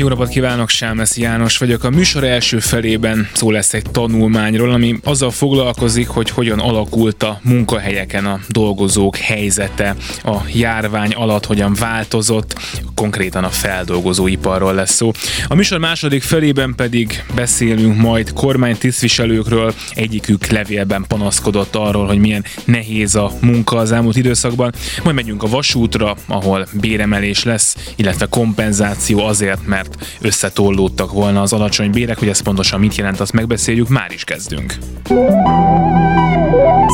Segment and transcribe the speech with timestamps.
[0.00, 1.84] Jó napot kívánok, Sámesz János vagyok.
[1.84, 7.40] A műsor első felében szó lesz egy tanulmányról, ami azzal foglalkozik, hogy hogyan alakult a
[7.42, 12.60] munkahelyeken a dolgozók helyzete, a járvány alatt hogyan változott,
[12.94, 15.10] konkrétan a feldolgozóiparról lesz szó.
[15.48, 22.44] A műsor második felében pedig beszélünk majd kormány tisztviselőkről, egyikük levélben panaszkodott arról, hogy milyen
[22.64, 24.72] nehéz a munka az elmúlt időszakban.
[25.02, 31.52] Majd megyünk a vasútra, ahol béremelés lesz, illetve kompenzáció azért, mert mert összetollódtak volna az
[31.52, 34.78] alacsony bérek, hogy ez pontosan mit jelent, azt megbeszéljük, már is kezdünk.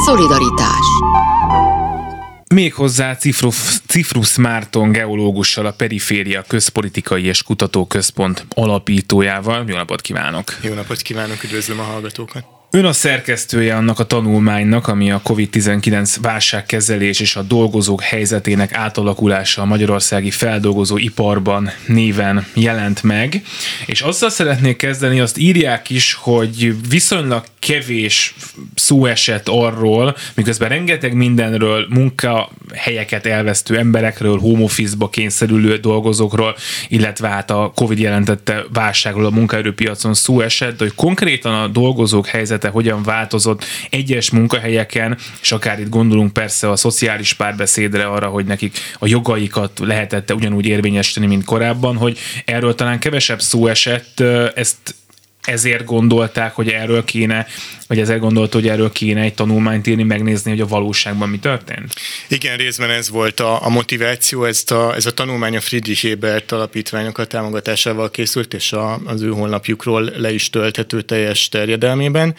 [0.04, 0.86] Szolidaritás
[2.54, 9.64] Méghozzá Cifrus, Cifrus Márton geológussal, a Periféria Közpolitikai és Kutatóközpont alapítójával.
[9.68, 10.58] Jó napot kívánok!
[10.62, 12.55] Jó napot kívánok, üdvözlöm a hallgatókat!
[12.70, 19.62] Ön a szerkesztője annak a tanulmánynak, ami a COVID-19 válságkezelés és a dolgozók helyzetének átalakulása
[19.62, 23.42] a magyarországi feldolgozó iparban néven jelent meg.
[23.86, 28.34] És azzal szeretnék kezdeni, azt írják is, hogy viszonylag kevés
[28.74, 36.56] szó esett arról, miközben rengeteg mindenről, munkahelyeket elvesztő emberekről, home office-ba kényszerülő dolgozókról,
[36.88, 42.26] illetve hát a Covid jelentette válságról a munkaerőpiacon szó esett, de hogy konkrétan a dolgozók
[42.26, 48.44] helyzete hogyan változott egyes munkahelyeken, és akár itt gondolunk persze a szociális párbeszédre arra, hogy
[48.44, 54.20] nekik a jogaikat lehetette ugyanúgy érvényesíteni, mint korábban, hogy erről talán kevesebb szó esett,
[54.54, 54.94] ezt
[55.46, 57.46] ezért gondolták, hogy erről kéne,
[57.88, 61.94] vagy ezért gondolt, hogy erről kéne egy tanulmányt írni, megnézni, hogy a valóságban mi történt?
[62.28, 66.52] Igen, részben ez volt a, a motiváció, ezt a, ez a tanulmány a Friedrich Ebert
[66.52, 72.34] alapítványok a támogatásával készült, és a, az ő honlapjukról le is tölthető teljes terjedelmében.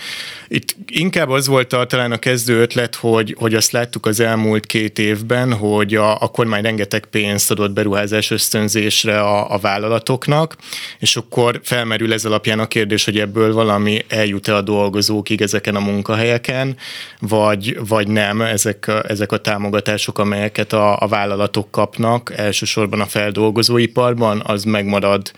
[0.48, 4.66] Itt inkább az volt a, talán a kezdő ötlet, hogy, hogy azt láttuk az elmúlt
[4.66, 10.56] két évben, hogy a, a kormány rengeteg pénzt adott beruházás ösztönzésre a, a vállalatoknak,
[11.00, 15.80] és akkor felmerül ez alapján a kérdés, hogy ebből valami eljut-e a dolgozókig ezeken a
[15.80, 16.76] munkahelyeken,
[17.20, 24.42] vagy, vagy nem ezek, ezek a támogatások, amelyeket a, a vállalatok kapnak, elsősorban a feldolgozóiparban,
[24.46, 25.32] az megmarad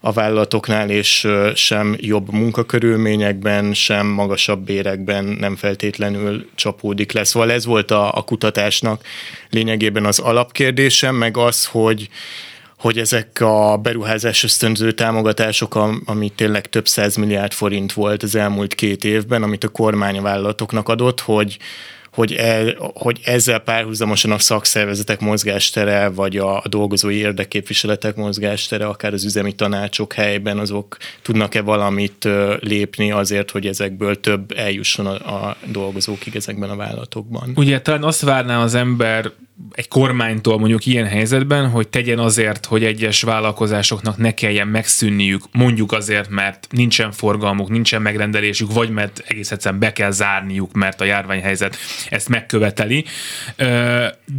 [0.00, 7.24] a vállalatoknál, és sem jobb munkakörülményekben, sem magasabb bérekben nem feltétlenül csapódik le.
[7.24, 9.04] Szóval ez volt a, a kutatásnak
[9.50, 12.08] lényegében az alapkérdésem, meg az, hogy
[12.84, 15.74] hogy ezek a beruházás ösztönző támogatások,
[16.04, 20.22] ami tényleg több száz milliárd forint volt az elmúlt két évben, amit a kormány a
[20.22, 21.58] vállalatoknak adott, hogy,
[22.12, 29.12] hogy, el, hogy ezzel párhuzamosan a szakszervezetek mozgástere, vagy a, a dolgozói érdekképviseletek mozgástere, akár
[29.12, 32.28] az üzemi tanácsok helyben, azok tudnak-e valamit
[32.60, 37.52] lépni azért, hogy ezekből több eljusson a, a dolgozókig ezekben a vállalatokban.
[37.56, 39.32] Ugye talán azt várná az ember
[39.72, 45.92] egy kormánytól mondjuk ilyen helyzetben, hogy tegyen azért, hogy egyes vállalkozásoknak ne kelljen megszűnniük, mondjuk
[45.92, 51.04] azért, mert nincsen forgalmuk, nincsen megrendelésük, vagy mert egész egyszerűen be kell zárniuk, mert a
[51.04, 51.76] járványhelyzet
[52.10, 53.04] ezt megköveteli.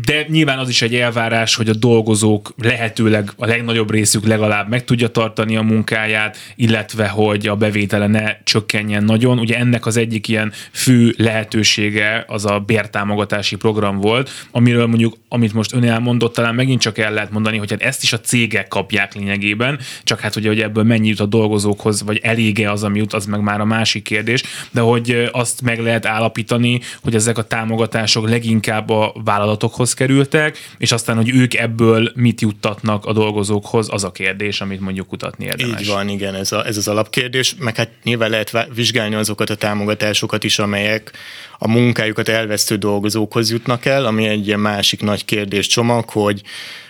[0.06, 4.84] De nyilván az is egy elvárás, hogy a dolgozók lehetőleg a legnagyobb részük legalább meg
[4.84, 9.40] tudja tartani a munkáját, illetve hogy a bevétele ne csökkenjen nagyon.
[9.40, 15.26] Ugye ennek az egyik ilyen fő lehetősége az a bértámogatási program volt, amiről mondjuk mondjuk,
[15.30, 18.20] amit most ön elmondott, talán megint csak el lehet mondani, hogy hát ezt is a
[18.20, 22.84] cégek kapják lényegében, csak hát ugye, hogy ebből mennyi jut a dolgozókhoz, vagy elége az,
[22.84, 27.16] ami jut, az meg már a másik kérdés, de hogy azt meg lehet állapítani, hogy
[27.16, 33.14] ezek a támogatások leginkább a vállalatokhoz kerültek, és aztán, hogy ők ebből mit juttatnak a
[33.14, 35.82] dolgozókhoz, az a kérdés, amit mondjuk kutatni érdemes.
[35.82, 39.56] Így van, igen, ez, a, ez az alapkérdés, meg hát nyilván lehet vizsgálni azokat a
[39.56, 41.12] támogatásokat is, amelyek
[41.58, 46.42] a munkájukat elvesztő dolgozókhoz jutnak el, ami egy ilyen másik nagy kérdés csomag, hogy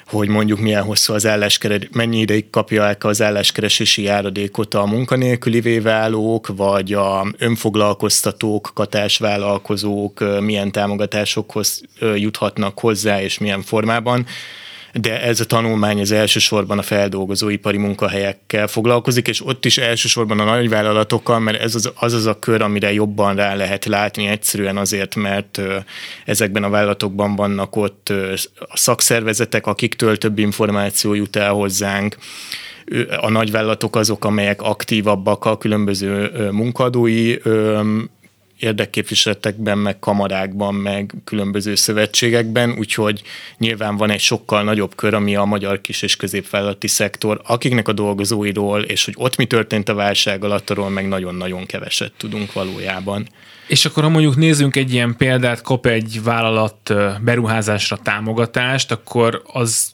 [0.05, 6.47] hogy mondjuk milyen hosszú az álláskeres, mennyi ideig kapják az álláskeresési járadékot a munkanélküli válók,
[6.55, 11.81] vagy a önfoglalkoztatók, katásvállalkozók milyen támogatásokhoz
[12.15, 14.25] juthatnak hozzá, és milyen formában
[15.01, 20.43] de ez a tanulmány az elsősorban a feldolgozóipari munkahelyekkel foglalkozik, és ott is elsősorban a
[20.43, 25.15] nagyvállalatokkal, mert ez az, az az a kör, amire jobban rá lehet látni egyszerűen azért,
[25.15, 25.61] mert
[26.25, 28.09] ezekben a vállalatokban vannak ott
[28.59, 32.17] a szakszervezetek, akiktől több információ jut el hozzánk,
[33.21, 37.35] a nagyvállalatok azok, amelyek aktívabbak a különböző munkadói
[38.65, 43.21] érdekképviseletekben, meg kamarákban, meg különböző szövetségekben, úgyhogy
[43.57, 47.93] nyilván van egy sokkal nagyobb kör, ami a magyar kis- és középvállalati szektor, akiknek a
[47.93, 53.27] dolgozóiról, és hogy ott mi történt a válság alatt, arról meg nagyon-nagyon keveset tudunk valójában.
[53.67, 59.93] És akkor ha mondjuk nézzünk egy ilyen példát, kap egy vállalat beruházásra támogatást, akkor az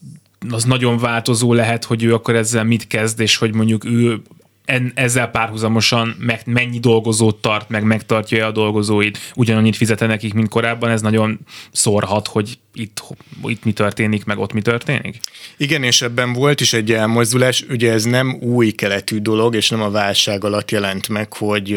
[0.50, 4.22] az nagyon változó lehet, hogy ő akkor ezzel mit kezd, és hogy mondjuk ő
[4.66, 10.50] en, ezzel párhuzamosan meg, mennyi dolgozót tart, meg megtartja a dolgozóit, ugyanannyit fizete nekik, mint
[10.50, 11.40] korábban, ez nagyon
[11.72, 13.04] szórhat, hogy itt,
[13.44, 15.20] itt mi történik, meg ott mi történik?
[15.58, 19.82] Igen, és ebben volt is egy elmozdulás, ugye ez nem új keletű dolog, és nem
[19.82, 21.76] a válság alatt jelent meg, hogy,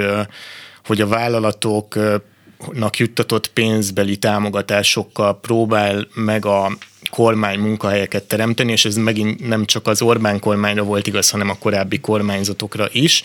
[0.84, 6.76] hogy a vállalatoknak juttatott pénzbeli támogatásokkal próbál meg a
[7.14, 11.58] kormány munkahelyeket teremteni, és ez megint nem csak az Orbán kormányra volt igaz, hanem a
[11.58, 13.22] korábbi kormányzatokra is.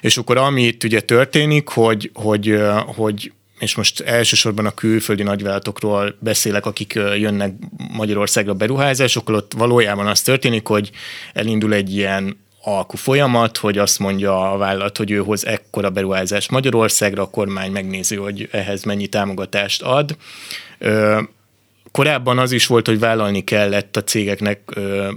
[0.00, 6.14] És akkor ami itt ugye történik, hogy, hogy, hogy és most elsősorban a külföldi nagyvállalatokról
[6.18, 7.54] beszélek, akik jönnek
[7.92, 10.90] Magyarországra beruházásokkal, ott valójában az történik, hogy
[11.32, 16.50] elindul egy ilyen alkú folyamat, hogy azt mondja a vállalat, hogy ő hoz ekkora beruházást
[16.50, 20.16] Magyarországra, a kormány megnézi, hogy ehhez mennyi támogatást ad
[21.92, 24.60] Korábban az is volt, hogy vállalni kellett a cégeknek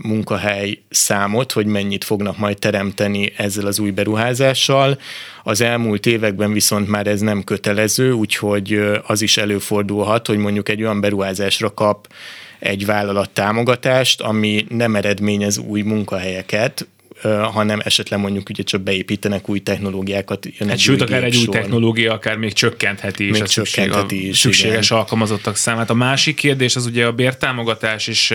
[0.02, 4.98] munkahely számot, hogy mennyit fognak majd teremteni ezzel az új beruházással.
[5.44, 10.82] Az elmúlt években viszont már ez nem kötelező, úgyhogy az is előfordulhat, hogy mondjuk egy
[10.82, 12.08] olyan beruházásra kap
[12.60, 16.88] egy vállalat támogatást, ami nem eredményez új munkahelyeket,
[17.24, 20.48] hanem esetleg mondjuk ugye csak beépítenek új technológiákat.
[20.58, 24.38] Jön hát sőt, akár egy új technológia akár még csökkentheti még is csökkentheti szükség, is,
[24.38, 24.98] szükséges igen.
[24.98, 25.90] alkalmazottak számát.
[25.90, 28.34] A másik kérdés az ugye a bértámogatás, és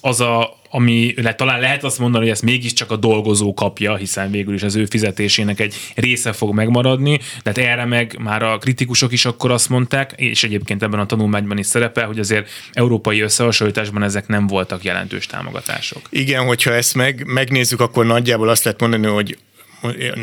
[0.00, 4.54] az a, ami talán lehet azt mondani, hogy ezt mégiscsak a dolgozó kapja, hiszen végül
[4.54, 9.24] is az ő fizetésének egy része fog megmaradni, tehát erre meg már a kritikusok is
[9.24, 14.26] akkor azt mondták, és egyébként ebben a tanulmányban is szerepel, hogy azért európai összehasonlításban ezek
[14.26, 16.00] nem voltak jelentős támogatások.
[16.10, 19.38] Igen, hogyha ezt meg, megnézzük, akkor nagyjából azt lehet mondani, hogy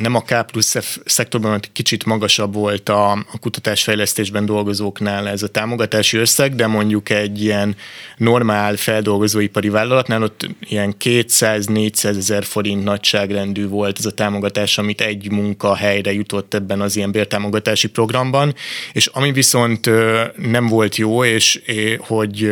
[0.01, 5.43] nem a K plusz F szektorban, mert kicsit magasabb volt a, a kutatásfejlesztésben dolgozóknál ez
[5.43, 7.75] a támogatási összeg, de mondjuk egy ilyen
[8.17, 15.31] normál feldolgozóipari vállalatnál ott ilyen 200-400 ezer forint nagyságrendű volt ez a támogatás, amit egy
[15.31, 18.55] munkahelyre jutott ebben az ilyen bértámogatási programban,
[18.93, 19.89] és ami viszont
[20.35, 21.61] nem volt jó, és
[21.99, 22.49] hogy,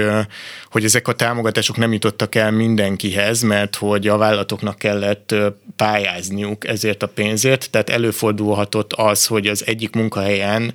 [0.70, 5.36] hogy ezek a támogatások nem jutottak el mindenkihez, mert hogy a vállalatoknak kellett
[5.76, 10.74] pályázniuk ezért a pénzért, tehát előfordulhatott az, hogy az egyik munkahelyen,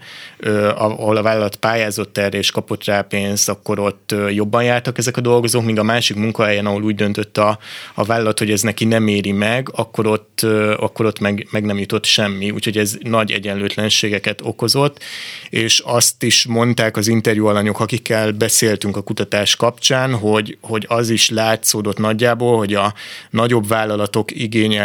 [0.75, 5.21] ahol a vállalat pályázott erre és kapott rá pénzt, akkor ott jobban jártak ezek a
[5.21, 7.59] dolgozók, míg a másik munkahelyen, ahol úgy döntött a,
[7.95, 10.41] a vállalat, hogy ez neki nem éri meg, akkor ott,
[10.77, 15.03] akkor ott meg, meg nem jutott semmi, úgyhogy ez nagy egyenlőtlenségeket okozott,
[15.50, 21.11] és azt is mondták az interjú alanyok, akikkel beszéltünk a kutatás kapcsán, hogy, hogy az
[21.11, 22.95] is látszódott nagyjából, hogy a
[23.31, 24.31] nagyobb vállalatok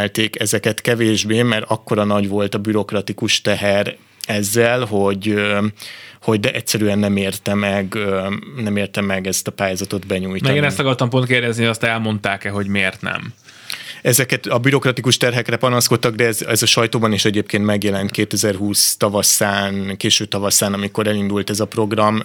[0.04, 3.96] igényelték ezeket kevésbé, mert akkora nagy volt a bürokratikus teher
[4.26, 5.36] ezzel, hogy,
[6.22, 7.98] hogy de egyszerűen nem érte meg,
[8.64, 10.54] nem érte meg ezt a pályázatot benyújtani.
[10.54, 13.34] Meg én ezt akartam pont kérdezni, azt elmondták-e, hogy miért nem?
[14.02, 19.98] Ezeket a bürokratikus terhekre panaszkodtak, de ez, ez a sajtóban is egyébként megjelent 2020 tavasszán,
[19.98, 22.24] késő tavasszán, amikor elindult ez a program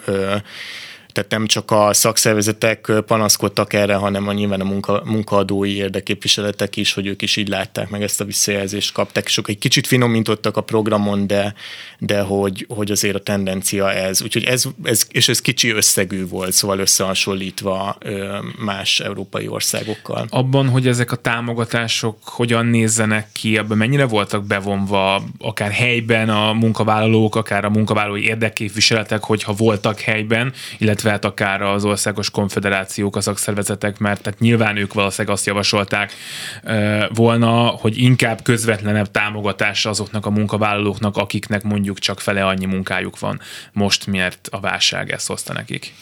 [1.18, 6.92] tehát nem csak a szakszervezetek panaszkodtak erre, hanem a nyilván a munka, munkaadói érdeképviseletek is,
[6.92, 10.60] hogy ők is így látták meg ezt a visszajelzést kapták, és egy kicsit finomítottak a
[10.60, 11.54] programon, de,
[11.98, 14.22] de hogy, hogy azért a tendencia ez.
[14.22, 17.98] Úgyhogy ez, ez, és ez kicsi összegű volt, szóval összehasonlítva
[18.58, 20.26] más európai országokkal.
[20.30, 26.52] Abban, hogy ezek a támogatások hogyan nézzenek ki, ebben mennyire voltak bevonva akár helyben a
[26.52, 33.20] munkavállalók, akár a munkavállalói érdekképviseletek, hogyha voltak helyben, illetve hát akár az országos konfederációk, a
[33.20, 36.12] szakszervezetek, mert tehát nyilván ők valószínűleg azt javasolták
[37.14, 43.40] volna, hogy inkább közvetlenebb támogatás azoknak a munkavállalóknak, akiknek mondjuk csak fele annyi munkájuk van
[43.72, 45.92] most, miért a válság ezt hozta nekik.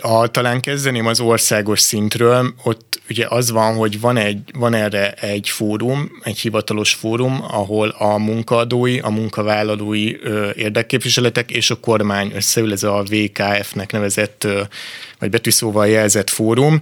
[0.00, 2.54] A, talán kezdeném az országos szintről.
[2.62, 7.88] Ott ugye az van, hogy van, egy, van erre egy fórum, egy hivatalos fórum, ahol
[7.88, 10.16] a munkaadói, a munkavállalói
[10.54, 14.68] érdekképviseletek és a kormány összeül, ez a VKF-nek nevezett jelzett,
[15.18, 16.80] vagy betűszóval jelzett fórum.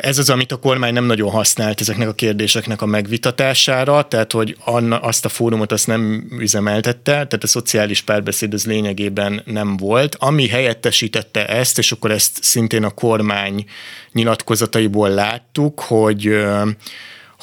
[0.00, 4.56] Ez az, amit a kormány nem nagyon használt ezeknek a kérdéseknek a megvitatására, tehát hogy
[5.00, 10.16] azt a fórumot azt nem üzemeltette, tehát a szociális párbeszéd az lényegében nem volt.
[10.18, 13.64] Ami helyettesítette ezt, és akkor ezt szintén a kormány
[14.12, 16.44] nyilatkozataiból láttuk, hogy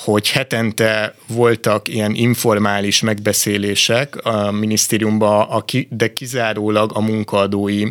[0.04, 7.86] hogy hetente voltak ilyen informális megbeszélések a minisztériumban, de kizárólag a munkaadói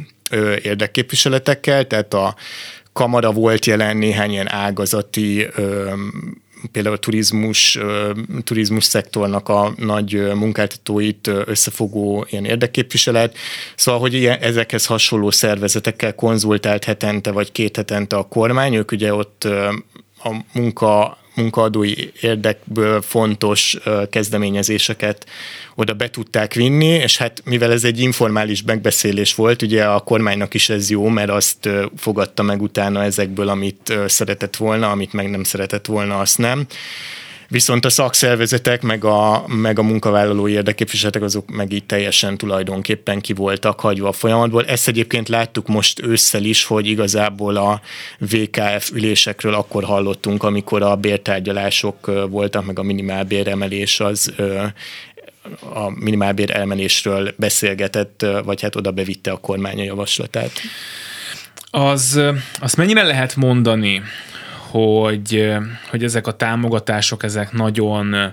[0.63, 2.35] érdekképviseletekkel, tehát a
[2.93, 5.47] kamara volt jelen néhány ilyen ágazati
[6.73, 7.79] például a turizmus,
[8.45, 13.37] turizmus szektornak a nagy munkáltatóit összefogó ilyen érdekképviselet.
[13.77, 19.15] Szóval, hogy ilyen, ezekhez hasonló szervezetekkel konzultált hetente vagy két hetente a kormány, ők ugye
[19.15, 19.45] ott
[20.25, 23.77] a munka munkaadói érdekből fontos
[24.11, 25.27] kezdeményezéseket
[25.75, 30.55] oda be tudták vinni, és hát mivel ez egy informális megbeszélés volt, ugye a kormánynak
[30.55, 35.45] is ez jó, mert azt fogadta meg utána ezekből, amit szeretett volna, amit meg nem
[35.45, 36.67] szeretett volna, azt nem.
[37.51, 43.33] Viszont a szakszervezetek, meg a, meg a munkavállalói érdeképviseletek azok meg így teljesen tulajdonképpen ki
[43.33, 44.65] voltak hagyva a folyamatból.
[44.65, 47.81] Ezt egyébként láttuk most ősszel is, hogy igazából a
[48.19, 54.33] VKF ülésekről akkor hallottunk, amikor a bértárgyalások voltak, meg a minimálbéremelés az
[55.75, 60.53] a minimálbér elmenésről beszélgetett, vagy hát oda bevitte a kormány a javaslatát.
[61.71, 62.21] Az,
[62.61, 64.03] azt mennyire lehet mondani,
[64.71, 65.55] hogy,
[65.91, 68.33] hogy ezek a támogatások, ezek nagyon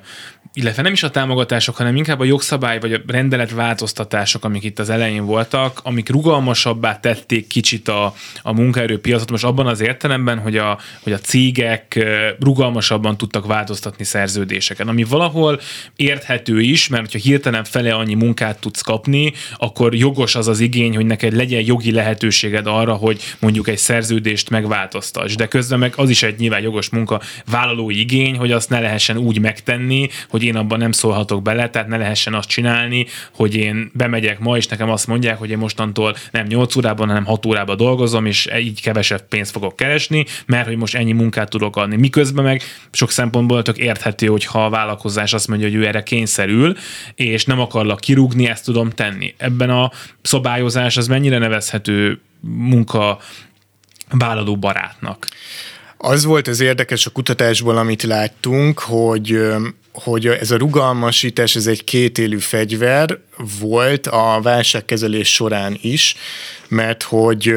[0.55, 4.79] illetve nem is a támogatások, hanem inkább a jogszabály vagy a rendelet változtatások, amik itt
[4.79, 10.57] az elején voltak, amik rugalmasabbá tették kicsit a, a munkaerőpiacot, most abban az értelemben, hogy
[10.57, 12.05] a, hogy a cégek
[12.39, 15.59] rugalmasabban tudtak változtatni szerződéseken, ami valahol
[15.95, 20.95] érthető is, mert ha hirtelen fele annyi munkát tudsz kapni, akkor jogos az az igény,
[20.95, 25.35] hogy neked legyen jogi lehetőséged arra, hogy mondjuk egy szerződést megváltoztass.
[25.35, 29.17] De közben meg az is egy nyilván jogos munka vállalói igény, hogy azt ne lehessen
[29.17, 33.91] úgy megtenni, hogy én abban nem szólhatok bele, tehát ne lehessen azt csinálni, hogy én
[33.93, 37.77] bemegyek ma, és nekem azt mondják, hogy én mostantól nem 8 órában, hanem 6 órában
[37.77, 41.95] dolgozom, és így kevesebb pénzt fogok keresni, mert hogy most ennyi munkát tudok adni.
[41.95, 42.61] Miközben meg
[42.91, 46.75] sok szempontból tök érthető, hogy ha a vállalkozás azt mondja, hogy ő erre kényszerül,
[47.15, 49.33] és nem akarlak kirúgni, ezt tudom tenni.
[49.37, 53.19] Ebben a szabályozás az mennyire nevezhető munka
[54.09, 55.27] vállaló barátnak?
[55.97, 59.39] Az volt az érdekes a kutatásból, amit láttunk, hogy
[60.03, 63.19] hogy ez a rugalmasítás, ez egy kétélű fegyver
[63.59, 66.15] volt a válságkezelés során is,
[66.67, 67.53] mert hogy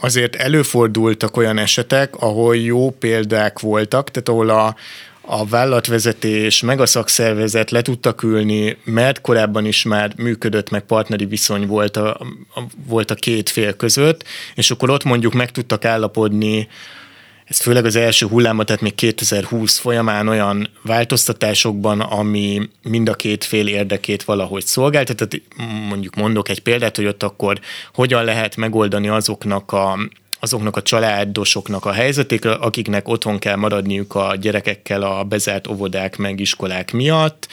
[0.00, 4.76] azért előfordultak olyan esetek, ahol jó példák voltak, tehát ahol a,
[5.20, 11.24] a vállalatvezetés meg a szakszervezet le tudtak ülni, mert korábban is már működött, meg partneri
[11.24, 12.08] viszony volt a,
[12.54, 16.68] a, volt a két fél között, és akkor ott mondjuk meg tudtak állapodni
[17.46, 23.44] ez főleg az első hullámban, tehát még 2020 folyamán olyan változtatásokban, ami mind a két
[23.44, 25.16] fél érdekét valahogy szolgáltat.
[25.16, 25.40] Tehát
[25.88, 27.60] mondjuk mondok egy példát, hogy ott akkor
[27.94, 29.98] hogyan lehet megoldani azoknak a
[30.40, 36.40] azoknak a családosoknak a helyzetét, akiknek otthon kell maradniuk a gyerekekkel a bezárt óvodák meg
[36.40, 37.48] iskolák miatt,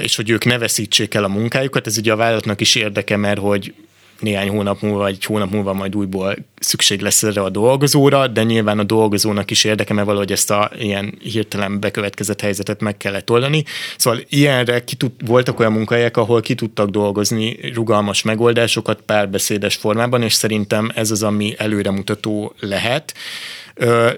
[0.00, 1.86] és hogy ők ne veszítsék el a munkájukat.
[1.86, 3.74] Ez ugye a vállalatnak is érdeke, mert hogy
[4.20, 8.78] néhány hónap múlva, egy hónap múlva majd újból szükség lesz erre a dolgozóra, de nyilván
[8.78, 13.64] a dolgozónak is érdeke, mert valahogy ezt a ilyen hirtelen bekövetkezett helyzetet meg kellett oldani.
[13.96, 20.22] Szóval ilyenre ki tud, voltak olyan munkahelyek, ahol ki tudtak dolgozni rugalmas megoldásokat párbeszédes formában,
[20.22, 23.14] és szerintem ez az, ami előremutató lehet.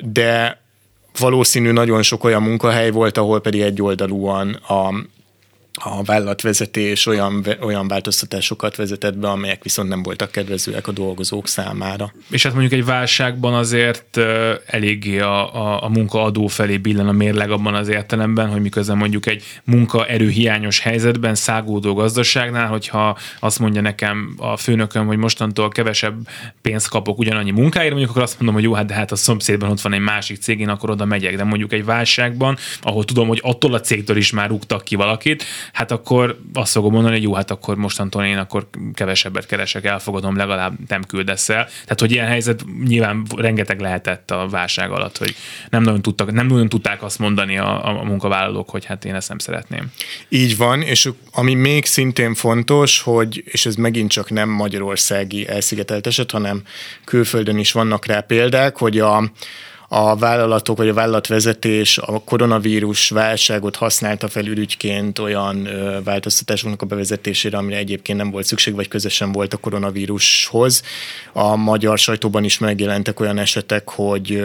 [0.01, 0.61] De
[1.19, 4.95] valószínű nagyon sok olyan munkahely volt, ahol pedig egyoldalúan a
[5.75, 12.13] a vállalatvezetés olyan, olyan változtatásokat vezetett be, amelyek viszont nem voltak kedvezőek a dolgozók számára.
[12.31, 14.17] És hát mondjuk egy válságban azért
[14.67, 19.27] eléggé a, a, a munkaadó felé billen a mérleg abban az értelemben, hogy miközben mondjuk
[19.27, 26.29] egy munkaerőhiányos helyzetben szágódó gazdaságnál, hogyha azt mondja nekem a főnököm, hogy mostantól kevesebb
[26.63, 29.71] pénzt kapok ugyanannyi munkáért, mondjuk akkor azt mondom, hogy jó, hát de hát a szomszédban
[29.71, 31.37] ott van egy másik cég, én akkor oda megyek.
[31.37, 35.45] De mondjuk egy válságban, ahol tudom, hogy attól a cégtől is már rúgtak ki valakit,
[35.73, 40.37] hát akkor azt fogom mondani, hogy jó, hát akkor mostantól én akkor kevesebbet keresek, elfogadom,
[40.37, 41.65] legalább nem küldesz el.
[41.65, 45.35] Tehát, hogy ilyen helyzet nyilván rengeteg lehetett a válság alatt, hogy
[45.71, 49.29] nem nagyon, tudtak, nem nagyon tudták azt mondani a, a munkavállalók, hogy hát én ezt
[49.29, 49.93] nem szeretném.
[50.29, 56.07] Így van, és ami még szintén fontos, hogy, és ez megint csak nem magyarországi elszigetelt
[56.07, 56.63] eset, hanem
[57.05, 59.31] külföldön is vannak rá példák, hogy a,
[59.95, 65.69] a vállalatok vagy a vállalatvezetés a koronavírus válságot használta fel ürügyként olyan
[66.05, 70.83] változtatásoknak a bevezetésére, amire egyébként nem volt szükség, vagy közösen volt a koronavírushoz.
[71.33, 74.45] A magyar sajtóban is megjelentek olyan esetek, hogy,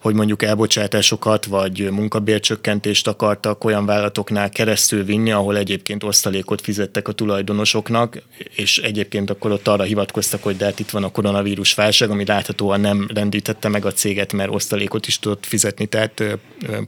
[0.00, 7.12] hogy mondjuk elbocsátásokat vagy munkabércsökkentést akartak olyan vállalatoknál keresztül vinni, ahol egyébként osztalékot fizettek a
[7.12, 8.22] tulajdonosoknak,
[8.54, 12.24] és egyébként akkor ott arra hivatkoztak, hogy de hát itt van a koronavírus válság, ami
[12.26, 16.22] láthatóan nem rendítette meg a céget, mert osztalékot is tudott fizetni, tehát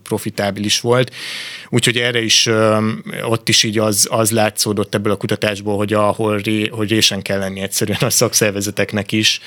[0.02, 1.14] profitábilis volt.
[1.68, 2.48] Úgyhogy erre is
[3.22, 7.38] ott is így az, az látszódott ebből a kutatásból, hogy ahol ré, hogy résen kell
[7.38, 9.40] lenni egyszerűen a szakszervezeteknek is,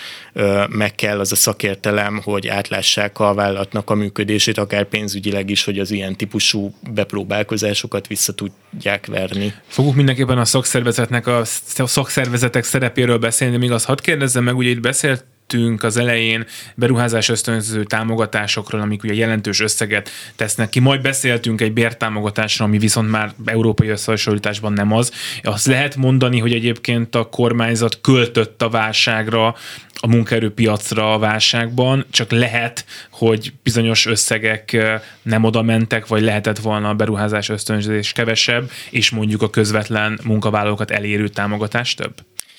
[0.70, 5.80] meg kell az a szakértelem, hogy átlássák a vállalatnak a működését, akár pénzügyileg is, hogy
[5.80, 9.54] az ilyen típusú bepróbálkozásokat vissza tudják verni.
[9.68, 14.80] Fogunk mindenképpen a szakszervezetnek, a szakszervezetek szerepéről beszélni, még azt hadd kérdezzem meg, ugye itt
[14.80, 20.80] beszélt beszéltünk az elején beruházás ösztönző támogatásokról, amik ugye jelentős összeget tesznek ki.
[20.80, 25.12] Majd beszéltünk egy bértámogatásról, ami viszont már európai összehasonlításban nem az.
[25.44, 29.56] Azt lehet mondani, hogy egyébként a kormányzat költött a válságra,
[30.00, 34.78] a munkaerőpiacra a válságban, csak lehet, hogy bizonyos összegek
[35.22, 40.92] nem oda mentek, vagy lehetett volna a beruházás ösztönzés kevesebb, és mondjuk a közvetlen munkavállalókat
[40.92, 42.14] elérő támogatás több?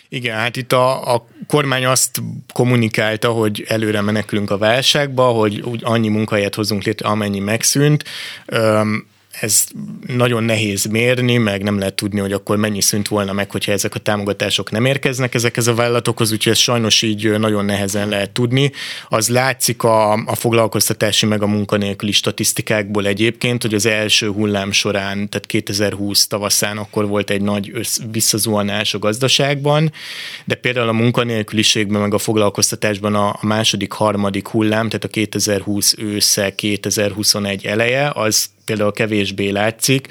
[0.09, 2.23] Igen, hát itt a, a kormány azt
[2.53, 8.05] kommunikálta, hogy előre menekülünk a válságba, hogy úgy annyi munkahelyet hozunk létre, amennyi megszűnt.
[8.47, 9.07] Öm,
[9.41, 9.65] ez
[10.07, 13.95] nagyon nehéz mérni, meg nem lehet tudni, hogy akkor mennyi szűnt volna meg, hogyha ezek
[13.95, 18.73] a támogatások nem érkeznek ezekhez a vállalatokhoz, úgyhogy ez sajnos így nagyon nehezen lehet tudni.
[19.09, 25.29] Az látszik a, a foglalkoztatási meg a munkanélküli statisztikákból egyébként, hogy az első hullám során,
[25.29, 29.93] tehát 2020 tavaszán akkor volt egy nagy össz, visszazuhanás a gazdaságban,
[30.45, 35.95] de például a munkanélküliségben meg a foglalkoztatásban a, a második, harmadik hullám, tehát a 2020
[35.99, 40.09] ősze, 2021 eleje, az például kevésbé látszik.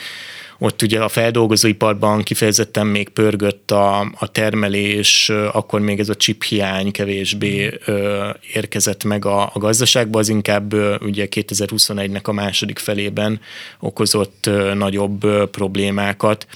[0.60, 6.44] Ott ugye a feldolgozóiparban kifejezetten még pörgött a, a termelés, akkor még ez a chip
[6.44, 12.80] hiány kevésbé ö, érkezett meg a, a gazdaságba, az inkább ö, ugye 2021-nek a második
[12.80, 13.40] felében
[13.80, 16.48] okozott ö, nagyobb ö, problémákat.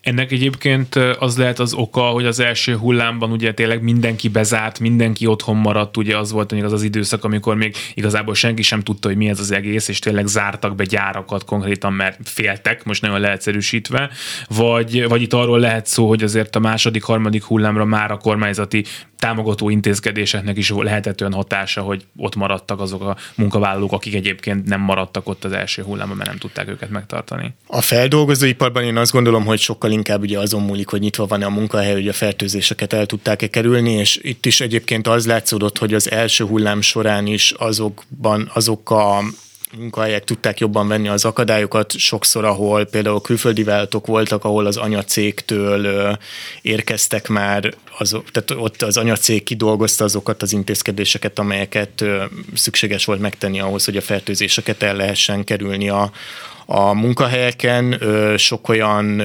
[0.00, 5.26] Ennek egyébként az lehet az oka, hogy az első hullámban ugye tényleg mindenki bezárt, mindenki
[5.26, 9.08] otthon maradt, ugye az volt még az az időszak, amikor még igazából senki sem tudta,
[9.08, 13.20] hogy mi ez az egész, és tényleg zártak be gyárakat konkrétan, mert féltek, most nagyon
[13.20, 14.10] leegyszerűsítve,
[14.48, 18.84] vagy, vagy itt arról lehet szó, hogy azért a második, harmadik hullámra már a kormányzati
[19.24, 24.80] támogató intézkedéseknek is lehetett olyan hatása, hogy ott maradtak azok a munkavállalók, akik egyébként nem
[24.80, 27.54] maradtak ott az első hullámban, mert nem tudták őket megtartani.
[27.66, 31.50] A feldolgozóiparban én azt gondolom, hogy sokkal inkább ugye azon múlik, hogy nyitva van-e a
[31.50, 36.10] munkahely, hogy a fertőzéseket el tudták-e kerülni, és itt is egyébként az látszódott, hogy az
[36.10, 39.22] első hullám során is azokban, azok a
[39.78, 46.18] munkahelyek tudták jobban venni az akadályokat, sokszor, ahol például külföldi vállalatok voltak, ahol az anyacégtől
[46.62, 52.04] érkeztek már, azok, tehát ott az anyacég kidolgozta azokat az intézkedéseket, amelyeket
[52.54, 56.10] szükséges volt megtenni ahhoz, hogy a fertőzéseket el lehessen kerülni a,
[56.66, 58.00] a munkahelyeken
[58.36, 59.22] sok olyan,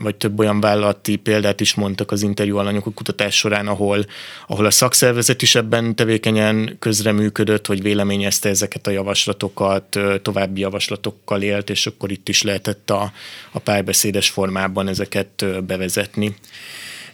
[0.00, 4.06] vagy több olyan vállalati példát is mondtak az interjú alanyok a kutatás során, ahol,
[4.46, 11.70] ahol a szakszervezet is ebben tevékenyen közreműködött, hogy véleményezte ezeket a javaslatokat, további javaslatokkal élt,
[11.70, 13.12] és akkor itt is lehetett a,
[13.50, 16.36] a párbeszédes formában ezeket bevezetni.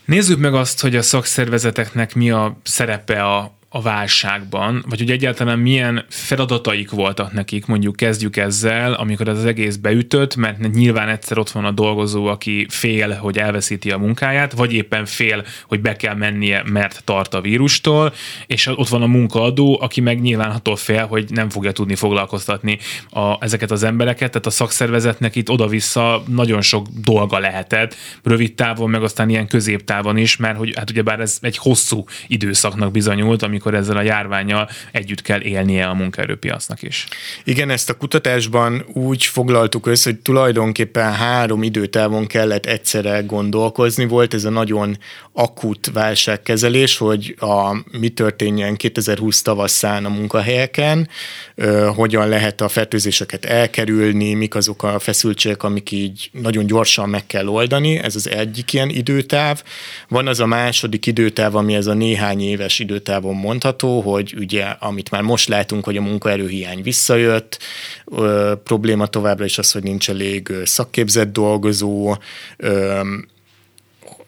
[0.05, 5.59] Nézzük meg azt, hogy a szakszervezeteknek mi a szerepe a, a válságban, vagy hogy egyáltalán
[5.59, 11.39] milyen feladataik voltak nekik, mondjuk kezdjük ezzel, amikor ez az egész beütött, mert nyilván egyszer
[11.39, 15.97] ott van a dolgozó, aki fél, hogy elveszíti a munkáját, vagy éppen fél, hogy be
[15.97, 18.13] kell mennie, mert tart a vírustól,
[18.47, 22.79] és ott van a munkaadó, aki meg nyilván attól fél, hogy nem fogja tudni foglalkoztatni
[23.11, 28.91] a, ezeket az embereket, tehát a szakszervezetnek itt oda-vissza nagyon sok dolga lehetett, rövid távon,
[28.91, 33.66] meg aztán ilyen középtávon is, mert hogy hát ugyebár ez egy hosszú időszaknak bizonyult, amikor
[33.67, 37.07] amikor ezzel a járványjal együtt kell élnie a munkaerőpiacnak is.
[37.45, 44.07] Igen, ezt a kutatásban úgy foglaltuk össze, hogy tulajdonképpen három időtávon kellett egyszerre gondolkozni.
[44.07, 44.99] Volt ez a nagyon
[45.33, 51.09] akut válságkezelés, hogy a, mi történjen 2020 tavasszán a munkahelyeken,
[51.55, 57.27] ö, hogyan lehet a fertőzéseket elkerülni, mik azok a feszültségek, amik így nagyon gyorsan meg
[57.27, 57.99] kell oldani.
[57.99, 59.63] Ez az egyik ilyen időtáv.
[60.09, 65.11] Van az a második időtáv, ami ez a néhány éves időtávon mondható, hogy ugye, amit
[65.11, 67.59] már most látunk, hogy a munkaerőhiány visszajött,
[68.05, 72.15] ö, probléma továbbra is az, hogy nincs elég szakképzett dolgozó,
[72.57, 73.01] ö,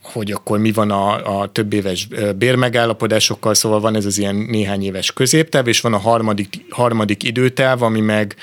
[0.03, 4.85] hogy akkor mi van a, a több éves bérmegállapodásokkal, szóval van ez az ilyen néhány
[4.85, 8.37] éves középtáv, és van a harmadik, harmadik időtáv, ami meg,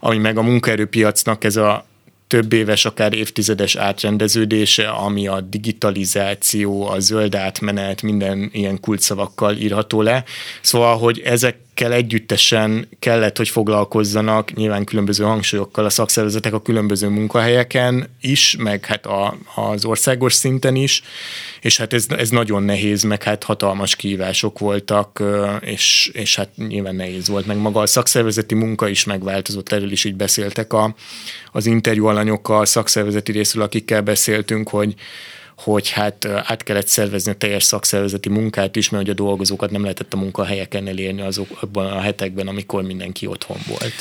[0.00, 1.86] ami meg a munkaerőpiacnak ez a
[2.32, 10.02] több éves, akár évtizedes átrendeződése, ami a digitalizáció, a zöld átmenet, minden ilyen kulcsszavakkal írható
[10.02, 10.24] le.
[10.60, 17.08] Szóval, hogy ezek ezekkel együttesen kellett, hogy foglalkozzanak nyilván különböző hangsúlyokkal a szakszervezetek a különböző
[17.08, 21.02] munkahelyeken is, meg hát a, az országos szinten is,
[21.60, 25.22] és hát ez, ez nagyon nehéz, meg hát hatalmas kihívások voltak,
[25.60, 30.04] és, és hát nyilván nehéz volt, meg maga a szakszervezeti munka is megváltozott, erről is
[30.04, 30.94] így beszéltek a,
[31.52, 34.94] az interjú alanyokkal, szakszervezeti részről, akikkel beszéltünk, hogy
[35.62, 39.82] hogy hát át kellett szervezni a teljes szakszervezeti munkát is, mert hogy a dolgozókat nem
[39.82, 43.92] lehetett a munkahelyeken elérni azokban a hetekben, amikor mindenki otthon volt.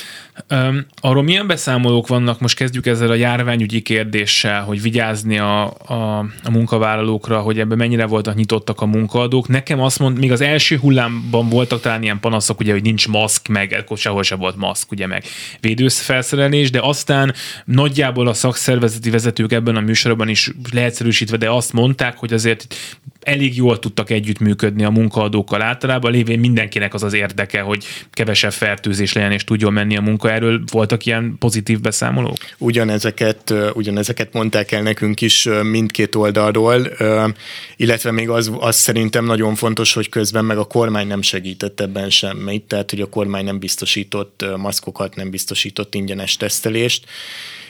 [0.50, 6.17] Um, arról milyen beszámolók vannak, most kezdjük ezzel a járványügyi kérdéssel, hogy vigyázni a, a,
[6.19, 9.47] a munkavállalókra, hogy ebben mennyire voltak nyitottak a munkaadók.
[9.47, 13.47] Nekem azt mond, még az első hullámban voltak talán ilyen panaszok, ugye, hogy nincs maszk,
[13.47, 15.24] meg akkor sehol se volt maszk, ugye, meg
[15.60, 17.34] védőfelszerelés, de aztán
[17.65, 22.75] nagyjából a szakszervezeti vezetők ebben a műsorban is leegyszerűsítve, de azt mondták, hogy azért
[23.21, 29.13] elég jól tudtak együttműködni a munkaadókkal általában, lévén mindenkinek az az érdeke, hogy kevesebb fertőzés
[29.13, 30.31] legyen és tudjon menni a munka.
[30.31, 32.37] Erről voltak ilyen pozitív beszámolók?
[32.57, 36.87] Ugyanezeket, ugyanezeket mondták el nekünk is mindkét oldalról,
[37.75, 42.09] illetve még az, az szerintem nagyon fontos, hogy közben meg a kormány nem segített ebben
[42.09, 47.05] semmit, tehát hogy a kormány nem biztosított maszkokat, nem biztosított ingyenes tesztelést,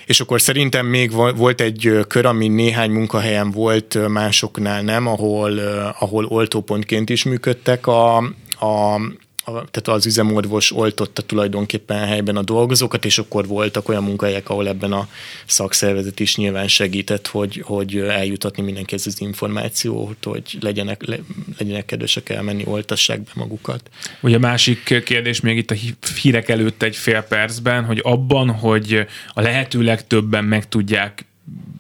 [0.06, 5.58] és akkor szerintem még volt egy kör, ami néhány munkahelyen volt, másoknál nem, ahol,
[6.00, 8.18] ahol oltópontként is működtek a,
[8.60, 9.02] a
[9.44, 14.68] a, tehát az üzemorvos oltotta tulajdonképpen helyben a dolgozókat, és akkor voltak olyan munkahelyek, ahol
[14.68, 15.08] ebben a
[15.46, 21.18] szakszervezet is nyilván segített, hogy, hogy eljutatni mindenkihez az információt, hogy legyenek, le,
[21.58, 23.90] legyenek kedvesek elmenni, oltassák be magukat.
[24.22, 25.76] Ugye a másik kérdés még itt a
[26.22, 31.26] hírek előtt egy fél percben, hogy abban, hogy a lehető legtöbben meg tudják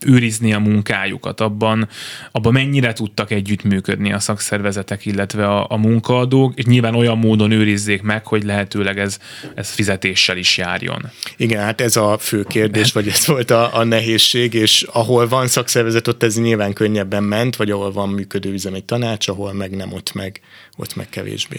[0.06, 1.88] őrizni a munkájukat, abban,
[2.32, 8.02] abban mennyire tudtak együttműködni a szakszervezetek, illetve a, a munkaadók, és nyilván olyan módon őrizzék
[8.02, 9.19] meg, hogy lehetőleg ez,
[9.56, 11.10] ez fizetéssel is járjon.
[11.38, 15.47] Igen, hát ez a fő kérdés, vagy ez volt a, a nehézség, és ahol van
[15.47, 19.93] szakszervezet, ott ez nyilván könnyebben ment, vagy ahol van működő üzemi tanács, ahol meg nem,
[19.93, 20.41] ott meg,
[20.82, 21.58] ott meg kevésbé.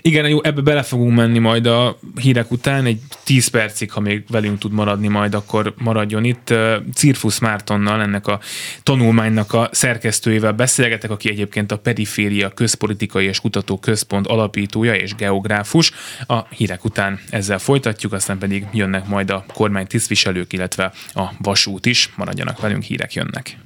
[0.00, 4.24] Igen, jó, ebbe bele fogunk menni majd a hírek után, egy 10 percig, ha még
[4.28, 6.54] velünk tud maradni majd, akkor maradjon itt.
[6.94, 8.40] Cirfusz Mártonnal, ennek a
[8.82, 15.92] tanulmánynak a szerkesztőjével beszélgetek, aki egyébként a Periféria Közpolitikai és Kutató Központ alapítója és geográfus.
[16.26, 21.86] A hírek után ezzel folytatjuk, aztán pedig jönnek majd a kormány tisztviselők, illetve a vasút
[21.86, 22.10] is.
[22.16, 23.56] Maradjanak velünk, hírek jönnek.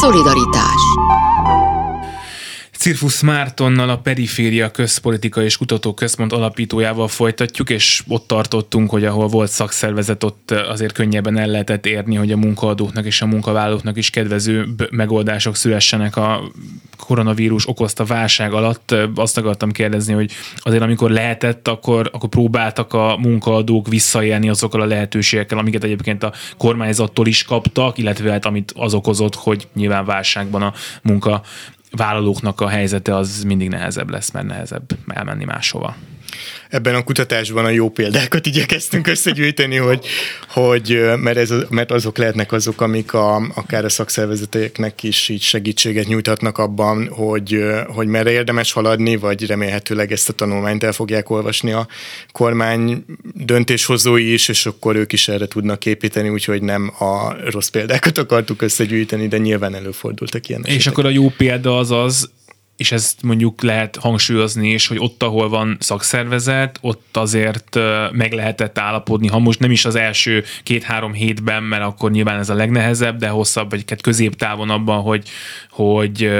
[0.00, 0.82] Szolidaritás
[2.78, 9.50] Cirfusz Mártonnal a Periféria Közpolitika és Kutatóközpont alapítójával folytatjuk, és ott tartottunk, hogy ahol volt
[9.50, 14.66] szakszervezet, ott azért könnyebben el lehetett érni, hogy a munkaadóknak és a munkavállalóknak is kedvező
[14.90, 16.50] megoldások szülessenek a
[16.96, 18.94] koronavírus okozta válság alatt.
[19.14, 24.86] Azt akartam kérdezni, hogy azért amikor lehetett, akkor, akkor próbáltak a munkaadók visszaélni azokkal a
[24.86, 30.62] lehetőségekkel, amiket egyébként a kormányzattól is kaptak, illetve hát amit az okozott, hogy nyilván válságban
[30.62, 31.42] a munka
[31.96, 35.94] vállalóknak a helyzete az mindig nehezebb lesz, mert nehezebb elmenni máshova
[36.68, 40.06] ebben a kutatásban a jó példákat igyekeztünk összegyűjteni, hogy,
[40.48, 46.06] hogy mert, ez, mert azok lehetnek azok, amik a, akár a szakszervezeteknek is így segítséget
[46.06, 51.72] nyújthatnak abban, hogy, hogy merre érdemes haladni, vagy remélhetőleg ezt a tanulmányt el fogják olvasni
[51.72, 51.86] a
[52.32, 58.18] kormány döntéshozói is, és akkor ők is erre tudnak építeni, úgyhogy nem a rossz példákat
[58.18, 62.30] akartuk összegyűjteni, de nyilván előfordultak ilyen És akkor a jó példa az az,
[62.76, 67.78] és ezt mondjuk lehet hangsúlyozni is, hogy ott, ahol van szakszervezet, ott azért
[68.12, 72.48] meg lehetett állapodni, ha most nem is az első két-három hétben, mert akkor nyilván ez
[72.48, 75.28] a legnehezebb, de hosszabb, vagy középtávon abban, hogy,
[75.76, 76.30] hogy,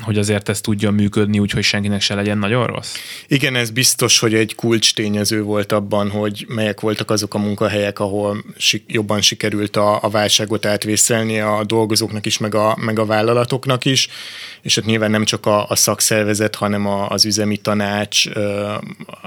[0.00, 2.94] hogy azért ez tudjon működni, úgyhogy senkinek se legyen nagyon rossz.
[3.28, 7.98] Igen, ez biztos, hogy egy kulcs tényező volt abban, hogy melyek voltak azok a munkahelyek,
[7.98, 8.44] ahol
[8.86, 14.08] jobban sikerült a, a válságot átvészelni a dolgozóknak is, meg a, meg a vállalatoknak is,
[14.62, 18.26] és hát nyilván nem csak a, a szakszervezet, hanem a, az üzemi tanács,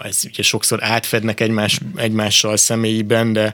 [0.04, 3.54] ez ugye sokszor átfednek egymás, egymással személyiben, de,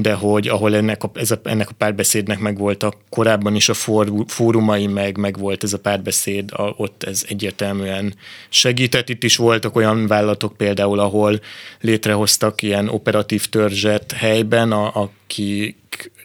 [0.00, 3.74] de hogy ahol ennek a, ez a, ennek a párbeszédnek meg voltak korábban is a
[3.74, 8.14] for, fórumai, meg, meg volt ez a párbeszéd, a, ott ez egyértelműen
[8.48, 9.08] segített.
[9.08, 11.40] Itt is voltak olyan vállalatok például, ahol
[11.80, 15.76] létrehoztak ilyen operatív törzset helyben, a, akik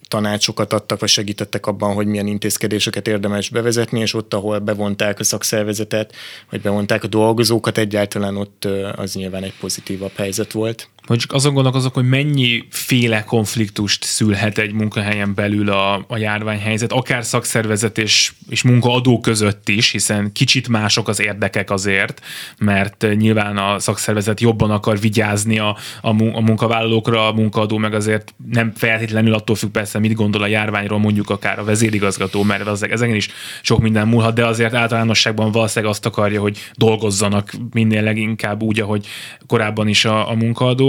[0.08, 5.24] tanácsokat adtak, vagy segítettek abban, hogy milyen intézkedéseket érdemes bevezetni, és ott, ahol bevonták a
[5.24, 6.14] szakszervezetet,
[6.50, 10.90] vagy bevonták a dolgozókat, egyáltalán ott az nyilván egy pozitívabb helyzet volt.
[11.06, 16.92] Hogy csak azon gondolkozok, hogy mennyi féle konfliktust szülhet egy munkahelyen belül a, a járványhelyzet,
[16.92, 22.22] akár szakszervezet és, és munkaadó között is, hiszen kicsit mások az érdekek azért,
[22.58, 28.34] mert nyilván a szakszervezet jobban akar vigyázni a, a, a munkavállalókra, a munkaadó meg azért
[28.52, 32.84] nem feltétlenül attól függ persze, mit gondol a járványról, mondjuk akár a vezérigazgató, mert az,
[32.84, 33.30] ezeken is
[33.62, 39.08] sok minden múlhat, de azért általánosságban valószínűleg azt akarja, hogy dolgozzanak minél leginkább úgy, ahogy
[39.48, 40.36] korábban is a, a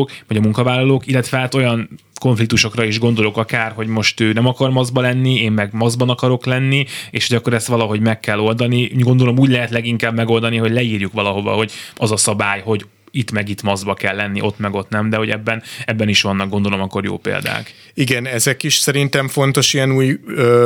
[0.04, 1.88] munkaadók, vagy a munkavállalók, illetve hát olyan
[2.20, 6.46] konfliktusokra is gondolok akár, hogy most ő nem akar mazba lenni, én meg mazban akarok
[6.46, 8.90] lenni, és hogy akkor ezt valahogy meg kell oldani.
[8.98, 13.48] Gondolom úgy lehet leginkább megoldani, hogy leírjuk valahova, hogy az a szabály, hogy itt meg
[13.48, 16.80] itt mazba kell lenni, ott meg ott nem, de hogy ebben, ebben is vannak gondolom
[16.80, 17.74] akkor jó példák.
[17.94, 20.20] Igen, ezek is szerintem fontos ilyen új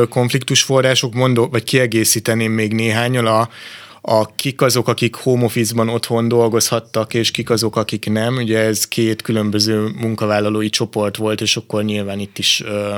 [0.09, 3.48] konfliktusforrások, mondó, vagy kiegészíteném még néhányal a,
[4.00, 8.37] a kik azok, akik home office-ban otthon dolgozhattak, és kik azok, akik nem.
[8.37, 12.94] Ugye ez két különböző munkavállalói csoport volt, és akkor nyilván itt is ö,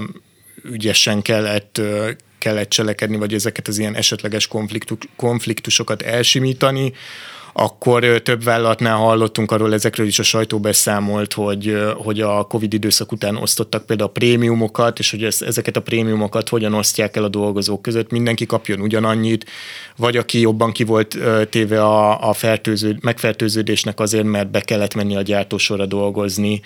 [0.64, 6.92] ügyesen kellett ö, kellett cselekedni, vagy ezeket az ilyen esetleges konfliktus, konfliktusokat elsimítani
[7.52, 13.12] akkor több vállalatnál hallottunk arról, ezekről is a sajtó beszámolt, hogy, hogy a Covid időszak
[13.12, 17.82] után osztottak például a prémiumokat, és hogy ezeket a prémiumokat hogyan osztják el a dolgozók
[17.82, 19.50] között, mindenki kapjon ugyanannyit,
[19.96, 21.18] vagy aki jobban ki volt
[21.50, 26.60] téve a, a fertőző, megfertőződésnek azért, mert be kellett menni a gyártósorra dolgozni,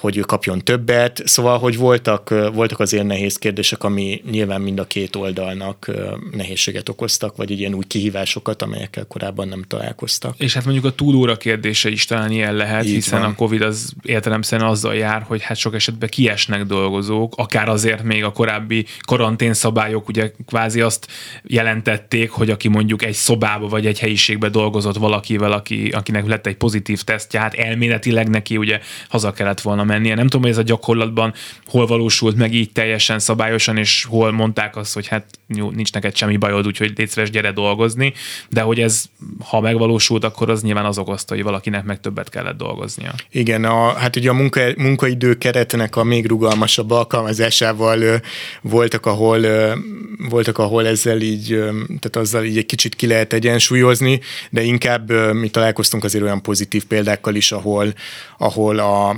[0.00, 4.84] hogy ő kapjon többet, szóval, hogy voltak, voltak azért nehéz kérdések, ami nyilván mind a
[4.84, 5.90] két oldalnak
[6.32, 10.34] nehézséget okoztak, vagy ilyen új kihívásokat, amelyekkel korábban nem találkoztak.
[10.38, 13.30] És hát mondjuk a túlóra kérdése is talán ilyen lehet, Így hiszen van.
[13.30, 18.24] a Covid az értelemszerűen azzal jár, hogy hát sok esetben kiesnek dolgozók, akár azért még
[18.24, 21.06] a korábbi karantén szabályok ugye kvázi azt
[21.42, 26.56] jelentették, hogy aki mondjuk egy szobába vagy egy helyiségbe dolgozott valakivel, aki, akinek lett egy
[26.56, 30.14] pozitív tesztje, hát elméletileg neki ugye haza kellett volna mennie.
[30.14, 31.34] Nem tudom, hogy ez a gyakorlatban
[31.66, 36.16] hol valósult meg így teljesen szabályosan, és hol mondták azt, hogy hát jó, nincs neked
[36.16, 38.12] semmi bajod, úgyhogy légy szíves, gyere dolgozni,
[38.48, 39.04] de hogy ez,
[39.44, 43.14] ha megvalósult, akkor az nyilván az okozta, hogy valakinek meg többet kellett dolgoznia.
[43.30, 48.16] Igen, a, hát ugye a munka, munkaidő keretnek a még rugalmasabb alkalmazásával ö,
[48.62, 49.74] voltak, ahol ö,
[50.28, 54.20] voltak, ahol ezzel így, ö, tehát azzal így egy kicsit ki lehet egyensúlyozni,
[54.50, 57.94] de inkább ö, mi találkoztunk azért olyan pozitív példákkal is, ahol,
[58.38, 59.16] ahol a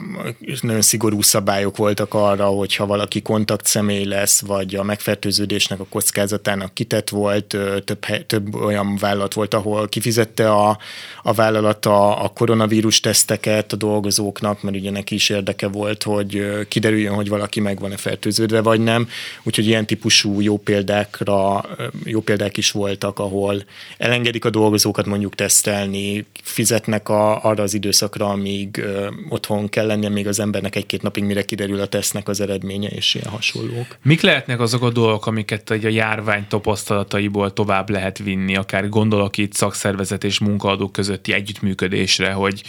[0.63, 5.87] nagyon szigorú szabályok voltak arra, hogy ha valaki kontakt személy lesz, vagy a megfertőződésnek a
[5.89, 10.79] kockázatának kitett volt, több, több olyan vállalat volt, ahol kifizette a,
[11.23, 17.15] a vállalat a, koronavírus teszteket a dolgozóknak, mert ugye neki is érdeke volt, hogy kiderüljön,
[17.15, 19.09] hogy valaki meg van-e fertőződve, vagy nem.
[19.43, 21.65] Úgyhogy ilyen típusú jó példákra,
[22.05, 23.65] jó példák is voltak, ahol
[23.99, 28.85] elengedik a dolgozókat mondjuk tesztelni, fizetnek a, arra az időszakra, amíg
[29.29, 33.15] otthon kell lennie, még az embernek egy-két napig, mire kiderül a tesznek az eredménye, és
[33.15, 33.99] ilyen hasonlók.
[34.03, 39.53] Mik lehetnek azok a dolgok, amiket a járvány tapasztalataiból tovább lehet vinni, akár gondolok itt
[39.53, 42.63] szakszervezet és munkaadók közötti együttműködésre, hogy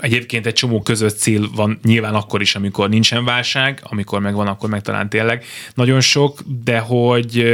[0.00, 4.68] Egyébként egy csomó között cél van nyilván akkor is, amikor nincsen válság, amikor megvan, akkor
[4.68, 7.44] meg talán tényleg nagyon sok, de hogy,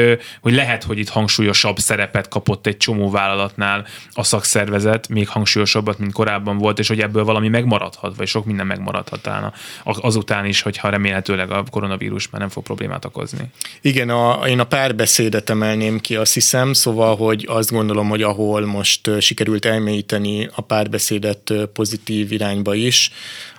[0.40, 6.12] hogy lehet, hogy itt hangsúlyosabb szerepet kapott egy csomó vállalatnál a szakszervezet, még hangsúlyosabbat, mint
[6.12, 9.52] korábban volt, és hogy ebből valami megmaradhat, vagy sok minden megmaradhat talán
[9.84, 13.50] azután is, hogyha remélhetőleg a koronavírus már nem fog problémát okozni.
[13.80, 18.66] Igen, a, én a párbeszédet emelném ki, azt hiszem, szóval, hogy azt gondolom, hogy ahol
[18.66, 23.10] most sikerült elmélyíteni a párbeszédet pozitív irányba is,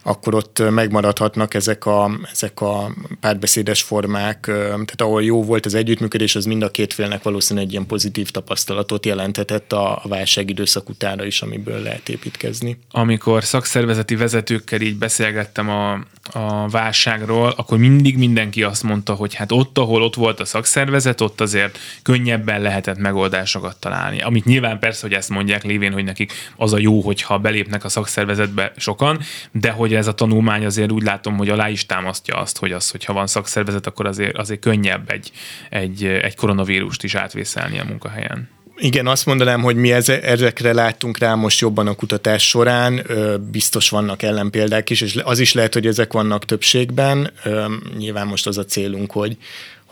[0.04, 6.36] akkor ott megmaradhatnak ezek a, ezek a párbeszédes formák, tehát ahol jó volt az együttműködés,
[6.36, 10.90] az mind a két félnek valószínűleg egy ilyen pozitív tapasztalatot jelenthetett a, a válság időszak
[10.90, 12.80] utára is, amiből lehet építkezni.
[12.92, 15.92] Amikor szakszervezeti vezetőkkel így beszélgettem a,
[16.32, 21.22] a válságról, akkor mindig mindenki azt mondta, hogy hát ott, ahol ott volt a szakszervezet,
[21.22, 24.22] ott azért könnyebben lehetett megoldásokat találni.
[24.22, 27.90] Amit nyilván persze, hogy ezt mondják lévén, hogy nekik az a jó, hogyha belépnek a
[27.90, 29.20] szakszervezetbe sokan,
[29.52, 32.72] de hogy ugye ez a tanulmány azért úgy látom, hogy alá is támasztja azt, hogy
[32.72, 35.32] az, hogyha van szakszervezet, akkor azért, azért könnyebb egy,
[35.70, 38.50] egy, egy koronavírust is átvészelni a munkahelyen.
[38.78, 43.08] Igen, azt mondanám, hogy mi ezekre láttunk rá most jobban a kutatás során,
[43.52, 47.32] biztos vannak ellenpéldák is, és az is lehet, hogy ezek vannak többségben.
[47.98, 49.38] Nyilván most az a célunk, hogy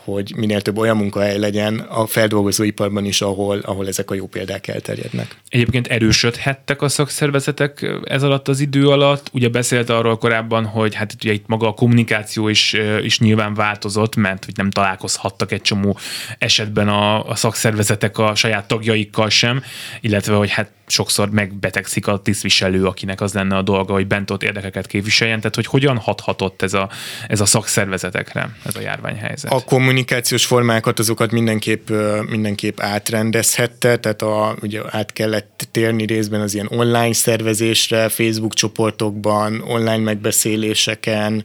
[0.04, 4.68] hogy minél több olyan munkahely legyen a feldolgozóiparban is, ahol, ahol ezek a jó példák
[4.68, 5.36] elterjednek.
[5.48, 9.30] Egyébként erősödhettek a szakszervezetek ez alatt az idő alatt.
[9.32, 14.16] Ugye beszélt arról korábban, hogy hát ugye itt maga a kommunikáció is, is nyilván változott,
[14.16, 15.98] mert hogy nem találkozhattak egy csomó
[16.38, 19.62] esetben a, a szakszervezetek a saját tagjaikkal sem,
[20.00, 24.42] illetve hogy hát sokszor megbetegszik a tisztviselő, akinek az lenne a dolga, hogy bent ott
[24.42, 25.38] érdekeket képviseljen.
[25.38, 26.90] Tehát, hogy hogyan hathatott ez a,
[27.28, 29.52] ez a szakszervezetekre, ez a járványhelyzet?
[29.52, 31.90] A kommunikációs formákat azokat mindenképp,
[32.28, 39.60] mindenképp átrendezhette, tehát a, ugye át kellett térni részben az ilyen online szervezésre, Facebook csoportokban,
[39.60, 41.44] online megbeszéléseken,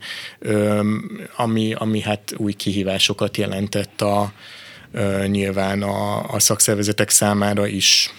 [1.35, 4.33] ami, ami hát új kihívásokat jelentett a,
[5.25, 8.09] nyilván a, a szakszervezetek számára is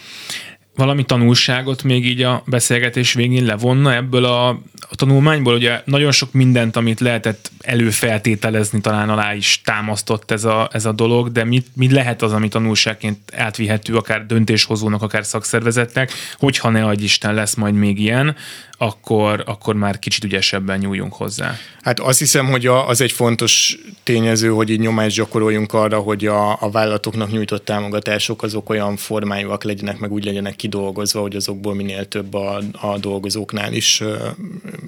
[0.79, 4.49] valami tanulságot még így a beszélgetés végén levonna ebből a,
[4.81, 5.55] a tanulmányból?
[5.55, 10.93] Ugye nagyon sok mindent, amit lehetett előfeltételezni, talán alá is támasztott ez a, ez a
[10.93, 16.85] dolog, de mit, mit lehet az, ami tanulságként átvihető akár döntéshozónak, akár szakszervezetnek, hogyha ne
[16.85, 18.37] adj Isten lesz majd még ilyen,
[18.79, 21.55] akkor, akkor már kicsit ügyesebben nyúljunk hozzá.
[21.83, 26.27] Hát azt hiszem, hogy a, az egy fontos tényező, hogy így nyomást gyakoroljunk arra, hogy
[26.27, 31.75] a, a vállalatoknak nyújtott támogatások azok olyan formájúak legyenek, meg úgy legyenek kidolgozva, hogy azokból
[31.75, 34.29] minél több a, a dolgozóknál is ö,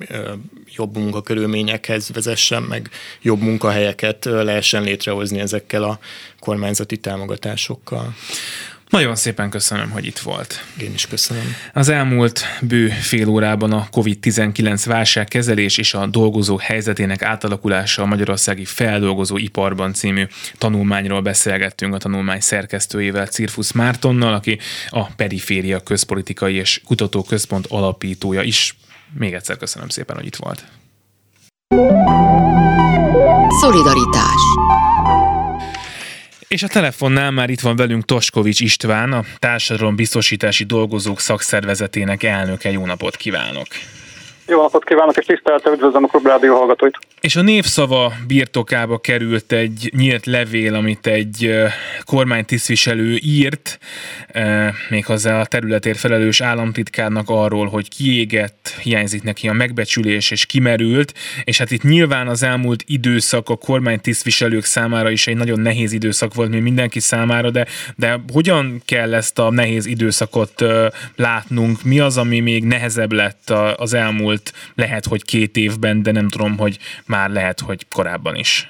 [0.08, 0.32] ö,
[0.74, 2.90] jobb munkakörülményekhez vezessen, meg
[3.22, 5.98] jobb munkahelyeket lehessen létrehozni ezekkel a
[6.40, 8.14] kormányzati támogatásokkal.
[8.90, 10.64] Nagyon szépen köszönöm, hogy itt volt.
[10.80, 11.54] Én is köszönöm.
[11.72, 18.64] Az elmúlt bő fél órában a COVID-19 válságkezelés és a dolgozók helyzetének átalakulása a Magyarországi
[18.64, 20.26] Feldolgozó Iparban című
[20.58, 28.76] tanulmányról beszélgettünk a tanulmány szerkesztőjével, Cirfusz Mártonnal, aki a Periféria Közpolitikai és Kutatóközpont alapítója is.
[29.18, 30.64] Még egyszer köszönöm szépen, hogy itt volt.
[33.60, 34.42] Szolidaritás
[36.54, 42.70] és a telefonnál már itt van velünk Toskovics István, a Társadalombiztosítási Dolgozók Szakszervezetének elnöke.
[42.70, 43.66] Jó napot kívánok!
[44.50, 46.98] Jó napot kívánok, és tisztelettel üdvözlöm a Klubrádió hallgatóit.
[47.20, 51.54] És a névszava birtokába került egy nyílt levél, amit egy
[52.04, 53.78] kormánytisztviselő írt,
[54.88, 61.58] méghozzá a területért felelős államtitkárnak arról, hogy kiégett, hiányzik neki a megbecsülés, és kimerült, és
[61.58, 66.50] hát itt nyilván az elmúlt időszak a kormánytisztviselők számára is egy nagyon nehéz időszak volt,
[66.50, 70.64] mint mindenki számára, de, de hogyan kell ezt a nehéz időszakot
[71.16, 71.82] látnunk?
[71.82, 76.28] Mi az, ami még nehezebb lett az elmúlt elmúlt lehet, hogy két évben, de nem
[76.28, 78.68] tudom, hogy már lehet, hogy korábban is.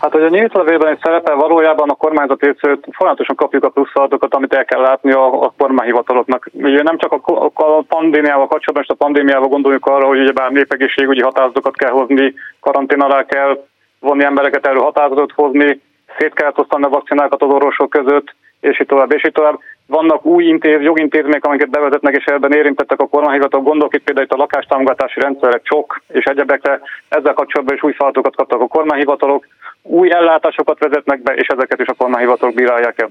[0.00, 4.34] Hát, hogy a nyílt levélben is szerepel, valójában a kormányzat részét folyamatosan kapjuk a pluszadatokat,
[4.34, 6.48] amit el kell látni a, a kormányhivataloknak.
[6.52, 7.20] Ugye nem csak a,
[7.54, 12.34] a pandémiával kapcsolatban, és a pandémiával gondoljuk arra, hogy ugye bár népegészségügyi határozatokat kell hozni,
[12.60, 13.64] karantén alá kell
[14.00, 15.80] vonni embereket, erről határozatot hozni,
[16.18, 19.58] szét kell osztani a vakcinákat az orvosok között, és így tovább, és így tovább.
[19.98, 23.60] Vannak új intéz, jogintézmények, amiket bevezetnek, és ebben érintettek a kormányhivatal.
[23.60, 26.80] Gondolok itt például itt a lakástámogatási rendszerek, csok és egyebekre.
[27.08, 29.46] Ezzel kapcsolatban is új feladatokat kaptak a kormányhivatalok.
[29.82, 33.10] Új ellátásokat vezetnek be, és ezeket is a kormányhivatalok bírálják el.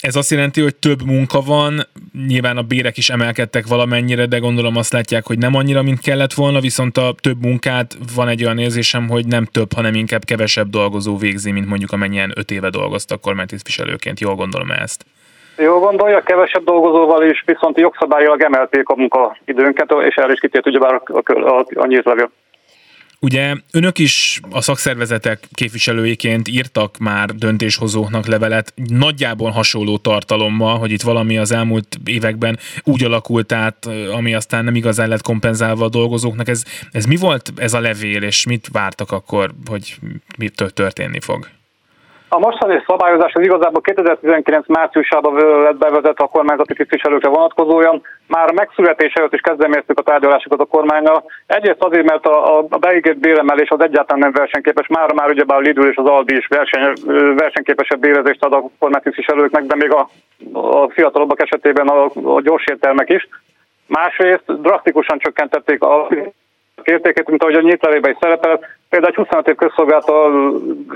[0.00, 1.80] Ez azt jelenti, hogy több munka van,
[2.26, 6.32] nyilván a bérek is emelkedtek valamennyire, de gondolom azt látják, hogy nem annyira, mint kellett
[6.32, 10.68] volna, viszont a több munkát van egy olyan érzésem, hogy nem több, hanem inkább kevesebb
[10.68, 14.20] dolgozó végzi, mint mondjuk amennyien öt éve dolgoztak kormánytisztviselőként.
[14.20, 15.04] Jól gondolom ezt.
[15.56, 20.94] Jól gondolja, kevesebb dolgozóval is, viszont jogszabályilag emelték a munkaidőnket, és erre is kitért ugyebár
[20.94, 22.30] a, a, a, nyílt
[23.20, 31.02] Ugye önök is a szakszervezetek képviselőiként írtak már döntéshozóknak levelet nagyjából hasonló tartalommal, hogy itt
[31.02, 36.48] valami az elmúlt években úgy alakult át, ami aztán nem igazán lett kompenzálva a dolgozóknak.
[36.48, 39.96] Ez, ez mi volt ez a levél, és mit vártak akkor, hogy
[40.38, 41.48] mi történni fog?
[42.34, 48.02] A mostani szabályozás az igazából 2019 márciusában lett bevezetve a kormányzati tisztviselőkre vonatkozóan.
[48.26, 51.24] Már a megszületése előtt is kezdeményeztük a tárgyalásokat a kormányra.
[51.46, 54.86] Egyrészt azért, mert a, a beígért béremelés az egyáltalán nem versenyképes.
[54.86, 56.92] Már már ugyebár a Lidl és az Aldi is verseny,
[57.36, 60.08] versenyképesebb bérezést ad a kormánytisztviselőknek, de még a,
[60.52, 63.28] a fiatalabbak esetében a, a gyors értelmek is.
[63.86, 66.08] Másrészt drasztikusan csökkentették a
[66.82, 68.60] értékét, mint ahogy a nyílt is szerepel.
[68.92, 69.56] Például egy 25 év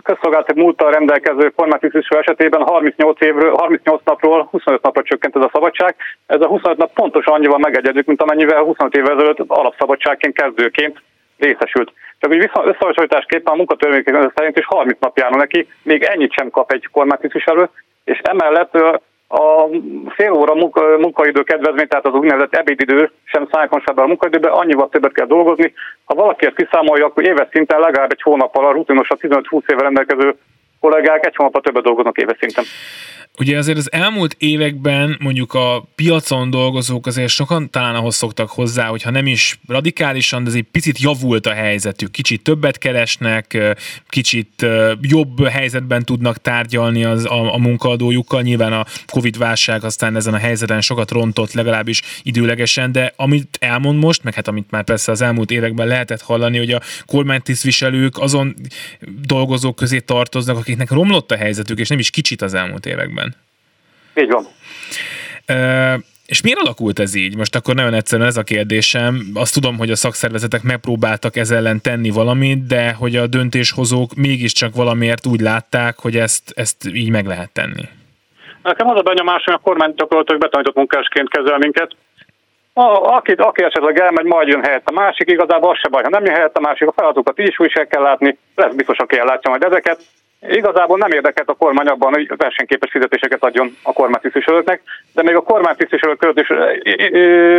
[0.03, 5.97] közszolgálati múlttal rendelkező kormánytisztviselő esetében 38, évről, 38 napról 25 napra csökkent ez a szabadság.
[6.27, 11.03] Ez a 25 nap pontosan annyival megegyedik, mint amennyivel 25 évvel ezelőtt alapszabadságként kezdőként
[11.39, 11.93] részesült.
[12.19, 16.73] Csak úgy összehasonlításképpen a munkatörvények szerint is 30 nap járna neki, még ennyit sem kap
[16.73, 17.69] egy kormánytisztviselő,
[18.05, 18.79] és emellett
[19.29, 19.69] a
[20.09, 25.13] fél óra munka, munkaidő kedvezmény, tehát az úgynevezett ebédidő sem számít a munkaidőbe, annyival többet
[25.13, 25.73] kell dolgozni.
[26.05, 29.83] Ha valaki ezt kiszámolja, akkor éves szinten legalább egy hónap alatt rutinos a 15-20 éve
[29.83, 30.37] rendelkező
[30.81, 32.65] kollégák egy hónapra többet dolgoznak éves szinten.
[33.39, 38.87] Ugye azért az elmúlt években mondjuk a piacon dolgozók azért sokan talán ahhoz szoktak hozzá,
[38.87, 42.11] hogyha nem is radikálisan, de egy picit javult a helyzetük.
[42.11, 43.77] Kicsit többet keresnek,
[44.09, 44.67] kicsit
[45.01, 48.43] jobb helyzetben tudnak tárgyalni az, a, a munkaadójukkal.
[48.43, 54.23] Nyilván a Covid-válság aztán ezen a helyzeten sokat rontott, legalábbis időlegesen, de amit elmond most,
[54.23, 58.55] meg hát amit már persze az elmúlt években lehetett hallani, hogy a kormánytisztviselők azon
[59.27, 63.26] dolgozók közé tartoznak, akiknek romlott a helyzetük, és nem is kicsit az elmúlt években.
[64.17, 64.47] Így van.
[65.49, 67.37] Uh, és miért alakult ez így?
[67.37, 69.21] Most akkor nagyon egyszerűen ez a kérdésem.
[69.35, 74.75] Azt tudom, hogy a szakszervezetek megpróbáltak ez ellen tenni valamit, de hogy a döntéshozók mégiscsak
[74.75, 77.85] valamiért úgy látták, hogy ezt, ezt így meg lehet tenni.
[78.63, 81.91] Nekem az a benyomás, hogy a kormány gyakorlatilag betanított munkásként kezel minket.
[82.73, 86.09] A, aki, aki esetleg elmegy, majd jön helyett a másik, igazából az se baj, ha
[86.09, 89.51] nem jön helyett a másik, a feladatokat is úgy kell látni, lesz biztos, aki ellátja
[89.51, 90.01] majd ezeket.
[90.49, 94.81] Igazából nem érdekelt a kormány abban, hogy versenyképes fizetéseket adjon a kormánytisztviselőknek,
[95.15, 96.53] de még a kormánytisztviselők között is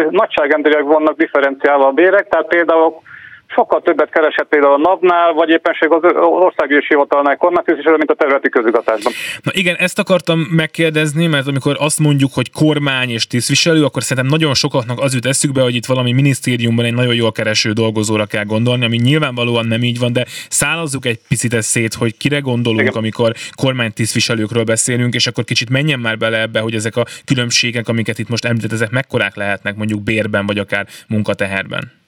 [0.10, 3.02] nagyságrendileg vannak differenciálva a bérek, tehát például
[3.48, 8.50] sokkal többet keresett például a NAV-nál, vagy éppenség az országgyűlési hivatalnál kormánytisztviselő, mint a területi
[8.50, 9.14] közigazgatásban.
[9.44, 14.32] Na igen, ezt akartam megkérdezni, mert amikor azt mondjuk, hogy kormány és tisztviselő, akkor szerintem
[14.32, 18.44] nagyon sokaknak az jut eszükbe, hogy itt valami minisztériumban egy nagyon jól kereső dolgozóra kell
[18.44, 22.82] gondolni, ami nyilvánvalóan nem így van, de szállazzuk egy picit ezt szét, hogy kire gondolunk,
[22.82, 22.94] igen.
[22.94, 28.20] amikor kormánytisztviselőkről beszélünk, és akkor kicsit menjen már bele ebbe, hogy ezek a különbségek, amiket
[28.20, 32.06] itt most említett, ezek mekkorák lehetnek mondjuk bérben, vagy akár munkateherben.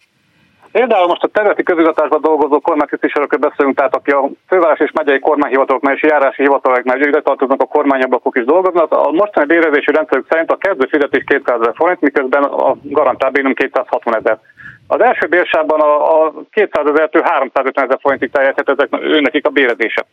[0.71, 5.93] Például most a területi közigazgatásban dolgozó kormánytisztviselőkről beszélünk, tehát aki a főváros és megyei kormányhivataloknál
[5.93, 8.91] és járási hivataloknál ide tartoznak a kormányablakok is dolgoznak.
[8.91, 13.57] A mostani bérezési rendszerük szerint a kezdő fizetés 200 ezer forint, miközben a garantált bérünk
[13.57, 14.39] 260 ezer.
[14.87, 20.05] Az első bérsában a, a 200 ezer-től 350 ezer forintig terjedhet ezek őnekik a bérezése.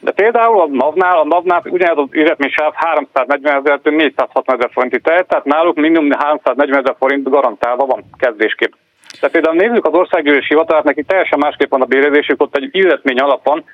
[0.00, 5.26] De például a NAV-nál, a NAV-nál ugyanez az életménysáv 340 ezer-től 460 ezer forintig terjed,
[5.26, 8.72] tehát náluk minimum 340 ezer forint garantálva van kezdésképp.
[9.20, 13.18] Tehát például nézzük az országgyűlés hivatalát, neki teljesen másképp van a bérezésük, ott egy illetmény
[13.18, 13.64] alapon,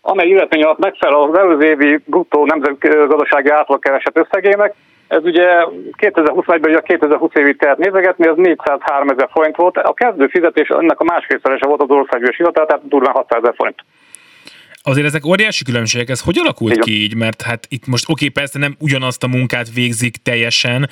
[0.00, 4.74] amely illetmény alap megfelel az előző évi bruttó nemzetgazdasági átlagkereset összegének,
[5.08, 5.64] ez ugye
[5.98, 9.76] 2021-ben ugye a 2020 évi tehet nézegetni, ez 403 ezer forint volt.
[9.76, 13.84] A kezdő fizetés ennek a máskétszerese volt az országgyűlés hivatal, tehát durván 600 ezer forint
[14.88, 16.84] azért ezek óriási különbségek, ez hogy alakult Igen.
[16.84, 17.14] ki így?
[17.16, 20.88] Mert hát itt most oké, persze nem ugyanazt a munkát végzik teljesen,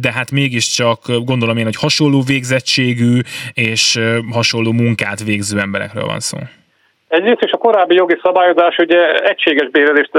[0.00, 3.18] de hát mégiscsak gondolom én, hogy hasonló végzettségű
[3.54, 3.98] és
[4.32, 6.38] hasonló munkát végző emberekről van szó.
[7.08, 10.12] Egyrészt és a korábbi jogi szabályozás ugye egységes bérelést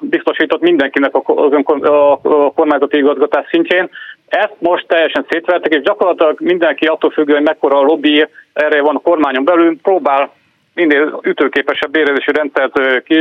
[0.00, 2.20] biztosított mindenkinek a,
[2.54, 3.90] kormányzati igazgatás szintjén.
[4.28, 8.96] Ezt most teljesen szétvertek, és gyakorlatilag mindenki attól függően, hogy mekkora a lobby erre van
[8.96, 10.30] a kormányon belül, próbál
[10.76, 13.16] minél ütőképesebb bérezési rendszert ki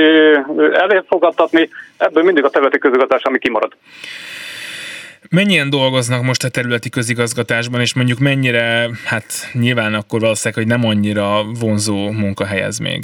[0.74, 3.72] elfogadtatni, ebből mindig a területi közigazgatás, ami kimarad.
[5.30, 10.89] Mennyien dolgoznak most a területi közigazgatásban, és mondjuk mennyire, hát nyilván akkor valószínűleg, hogy nem
[10.89, 13.01] annyira vonzó munkahely ez még?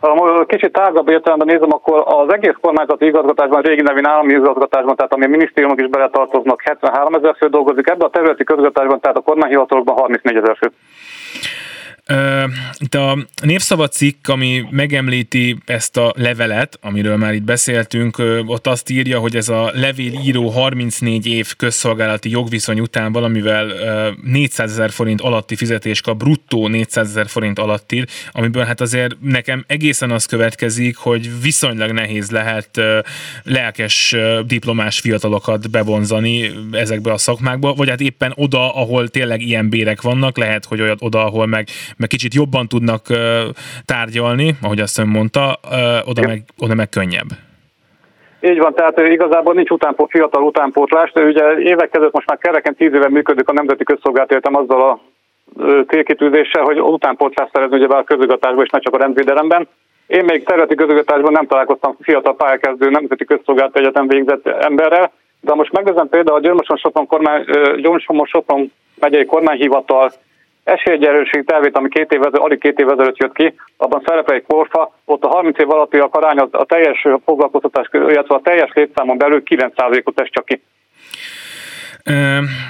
[0.00, 5.12] Ha kicsit tágabb értelemben nézem, akkor az egész kormányzati igazgatásban, régi nevén állami igazgatásban, tehát
[5.12, 9.20] ami a minisztériumok is beletartoznak, 73 ezer fő dolgozik, ebben a területi közigazgatásban, tehát a
[9.20, 10.70] kormányhivatalokban 34 ezer fő.
[12.78, 18.90] Itt a névszava cikk, ami megemlíti ezt a levelet, amiről már itt beszéltünk, ott azt
[18.90, 23.72] írja, hogy ez a levélíró 34 év közszolgálati jogviszony után valamivel
[24.22, 29.64] 400 ezer forint alatti fizetés kap, bruttó 400 ezer forint alatti, amiből hát azért nekem
[29.66, 32.80] egészen az következik, hogy viszonylag nehéz lehet
[33.42, 40.02] lelkes diplomás fiatalokat bevonzani ezekbe a szakmákba, vagy hát éppen oda, ahol tényleg ilyen bérek
[40.02, 41.68] vannak, lehet, hogy olyan oda, ahol meg
[42.00, 43.02] meg kicsit jobban tudnak
[43.84, 45.58] tárgyalni, ahogy azt ön mondta,
[46.04, 47.30] oda meg, oda meg könnyebb.
[48.40, 52.74] Így van, tehát igazából nincs utánpót, fiatal utánpótlás, de ugye évek között most már kereken
[52.74, 55.00] tíz éve működik a Nemzeti Közszolgálat értem azzal a
[55.88, 59.68] célkitűzéssel, hogy utánpótlás szerezni ugye a közigazgatásban és ne csak a rendvédelemben.
[60.06, 65.72] Én még területi közigazgatásban nem találkoztam fiatal pályakezdő Nemzeti Közszolgálat Egyetem végzett emberrel, de most
[65.72, 67.44] megnézem például a Györmoson-Sopron, kormány,
[67.76, 70.12] Györmoson-Sopron megyei kormányhivatal
[70.64, 74.92] esélyegyelőség tervét, ami két év, alig két év ezelőtt jött ki, abban szerepel egy korfa,
[75.04, 80.14] ott a 30 év a arány a teljes foglalkoztatás, illetve a teljes létszámon belül 9%-ot
[80.14, 80.62] tesz csak ki.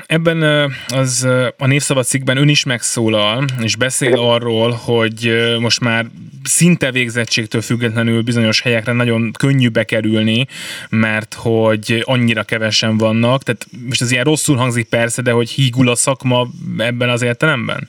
[0.07, 1.29] Ebben az
[1.59, 6.05] a névszabad cikkben ön is megszólal, és beszél arról, hogy most már
[6.45, 10.47] szinte végzettségtől függetlenül bizonyos helyekre nagyon könnyű bekerülni,
[10.91, 13.43] mert hogy annyira kevesen vannak.
[13.43, 16.47] Tehát most ez ilyen rosszul hangzik persze, de hogy hígul a szakma
[16.79, 17.89] ebben az értelemben?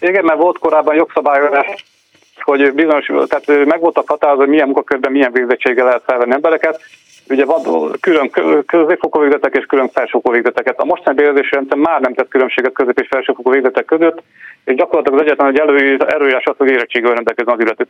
[0.00, 1.84] Igen, mert volt korábban jogszabályozás
[2.46, 6.80] hogy bizonyos, tehát meg voltak határozva, hogy milyen munkakörben milyen végzettséggel lehet felvenni embereket,
[7.28, 8.30] ugye van külön
[8.66, 10.78] középfokú végzetek és külön felsőfokú végzeteket.
[10.80, 14.22] A mostani bérezési rendszer már nem tett különbséget közép és felsőfokú végzetek között,
[14.64, 17.86] és gyakorlatilag az egyetlen, hogy elő, erőjás az, hogy érettségvel rendelkezzen az illető.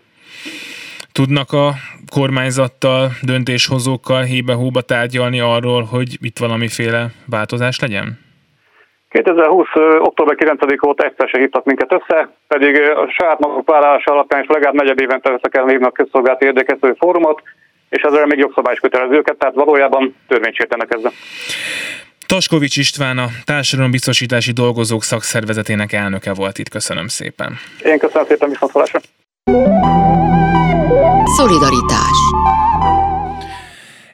[1.12, 1.70] Tudnak a
[2.14, 8.24] kormányzattal, döntéshozókkal hébe-hóba tárgyalni arról, hogy itt valamiféle változás legyen?
[9.08, 9.66] 2020.
[9.98, 14.48] október 9 óta egyszer se hívtak minket össze, pedig a saját maguk vállalása alapján is
[14.48, 17.42] legalább negyed évente össze kell hívni a közszolgálati érdekesztő fórumot,
[17.88, 21.12] és ezzel még jogszabály is kötelező őket, tehát valójában törvényt sértenek ezzel.
[22.26, 26.68] Taskovics István a Társadalombiztosítási Dolgozók Szakszervezetének elnöke volt itt.
[26.68, 27.56] Köszönöm szépen.
[27.84, 29.00] Én köszönöm szépen, viszontlátásra.
[31.36, 32.18] Szolidaritás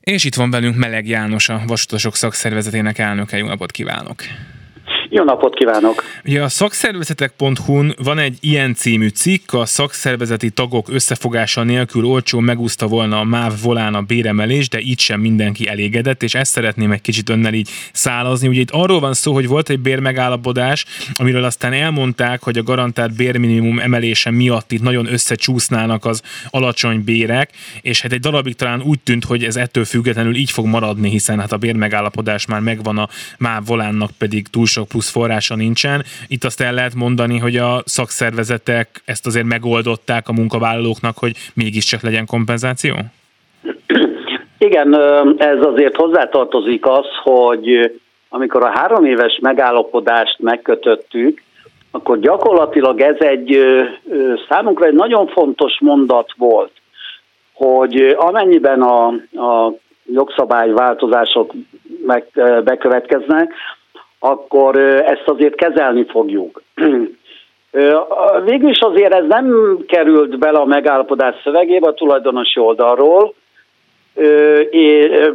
[0.01, 3.37] És itt van velünk Meleg János, a Vasutasok Szakszervezetének elnöke.
[3.37, 4.23] Jó napot kívánok!
[5.15, 6.03] Jó napot kívánok!
[6.25, 12.87] Ugye a szakszervezetek.hu-n van egy ilyen című cikk, a szakszervezeti tagok összefogása nélkül olcsó megúszta
[12.87, 17.01] volna a MÁV volán a béremelés, de így sem mindenki elégedett, és ezt szeretném egy
[17.01, 18.49] kicsit önnel így szálazni.
[18.49, 20.85] Ugye itt arról van szó, hogy volt egy bérmegállapodás,
[21.15, 27.51] amiről aztán elmondták, hogy a garantált bérminimum emelése miatt itt nagyon összecsúsznának az alacsony bérek,
[27.83, 31.41] és hát egy darabig talán úgy tűnt, hogy ez ettől függetlenül így fog maradni, hiszen
[31.41, 33.09] hát a bérmegállapodás már megvan, a
[33.39, 36.03] MÁV volánnak pedig túl sok plusz plusz forrása nincsen.
[36.29, 42.01] Itt azt el lehet mondani, hogy a szakszervezetek ezt azért megoldották a munkavállalóknak, hogy mégiscsak
[42.03, 42.95] legyen kompenzáció?
[44.59, 44.95] Igen,
[45.39, 47.93] ez azért hozzátartozik az, hogy
[48.29, 51.43] amikor a három éves megállapodást megkötöttük,
[51.91, 53.59] akkor gyakorlatilag ez egy
[54.49, 56.73] számunkra egy nagyon fontos mondat volt,
[57.53, 59.07] hogy amennyiben a,
[59.49, 59.75] a
[60.13, 61.53] jogszabályváltozások
[62.07, 62.25] meg,
[62.65, 63.53] bekövetkeznek,
[64.25, 66.63] akkor ezt azért kezelni fogjuk.
[68.45, 73.35] Végül is azért ez nem került bele a megállapodás szövegébe a tulajdonosi oldalról,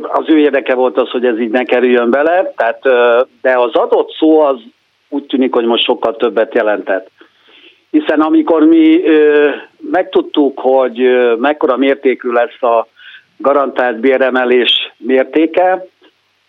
[0.01, 2.81] az ő érdeke volt az, hogy ez így ne kerüljön bele, tehát,
[3.41, 4.59] de az adott szó az
[5.09, 7.09] úgy tűnik, hogy most sokkal többet jelentett.
[7.91, 9.01] Hiszen amikor mi
[9.91, 10.97] megtudtuk, hogy
[11.38, 12.88] mekkora mértékű lesz a
[13.38, 15.85] garantált béremelés mértéke,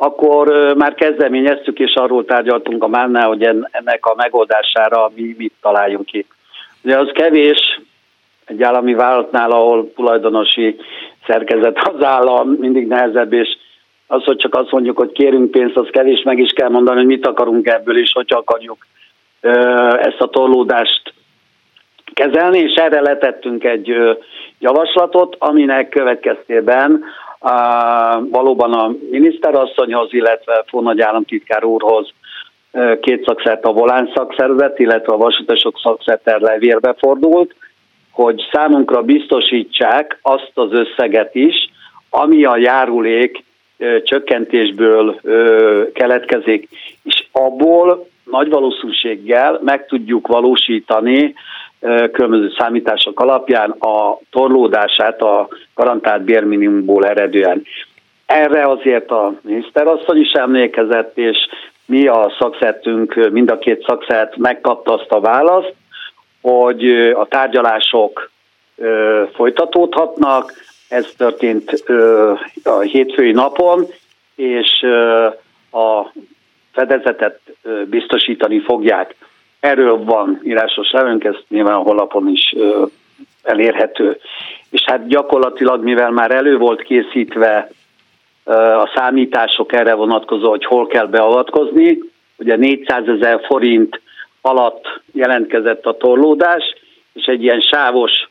[0.01, 6.07] akkor már kezdeményeztük, és arról tárgyaltunk a Mánnál, hogy ennek a megoldására mi mit találjunk
[6.07, 6.27] ki.
[6.83, 7.81] Ugye az kevés
[8.45, 10.77] egy állami vállalatnál, ahol tulajdonosi
[11.27, 13.49] szerkezet az állam, mindig nehezebb, és
[14.07, 17.07] az, hogy csak azt mondjuk, hogy kérünk pénzt, az kevés, meg is kell mondani, hogy
[17.07, 18.87] mit akarunk ebből, és hogy akarjuk
[20.01, 21.13] ezt a torlódást
[22.13, 23.95] kezelni, és erre letettünk egy
[24.59, 27.05] javaslatot, aminek következtében
[28.31, 32.13] valóban a miniszterasszonyhoz, illetve Fónagy államtitkár úrhoz
[33.01, 37.55] két szakszert a volán szakszervezet, illetve a vasutasok szakszerter levérbe fordult,
[38.11, 41.71] hogy számunkra biztosítsák azt az összeget is,
[42.11, 43.45] ami a járulék
[44.03, 45.21] csökkentésből
[45.93, 46.69] keletkezik,
[47.03, 51.35] és abból nagy valószínűséggel meg tudjuk valósítani
[52.13, 57.63] különböző számítások alapján a torlódását a garantált bérminimumból eredően.
[58.27, 61.37] Erre azért a miniszterasszony is emlékezett, és
[61.87, 65.75] mi a szakszertünk, mind a két szakszert megkapta azt a választ,
[66.41, 68.31] hogy a tárgyalások
[69.35, 70.53] folytatódhatnak,
[70.89, 71.85] ez történt
[72.65, 73.87] a hétfői napon,
[74.35, 74.83] és
[75.73, 76.13] a
[76.73, 77.41] fedezetet
[77.85, 79.15] biztosítani fogják.
[79.61, 82.55] Erről van írásos levünk, ez nyilván a honlapon is
[83.43, 84.19] elérhető.
[84.71, 87.71] És hát gyakorlatilag, mivel már elő volt készítve
[88.55, 91.99] a számítások erre vonatkozó, hogy hol kell beavatkozni,
[92.37, 94.01] ugye 400 ezer forint
[94.41, 96.63] alatt jelentkezett a torlódás,
[97.13, 98.29] és egy ilyen sávos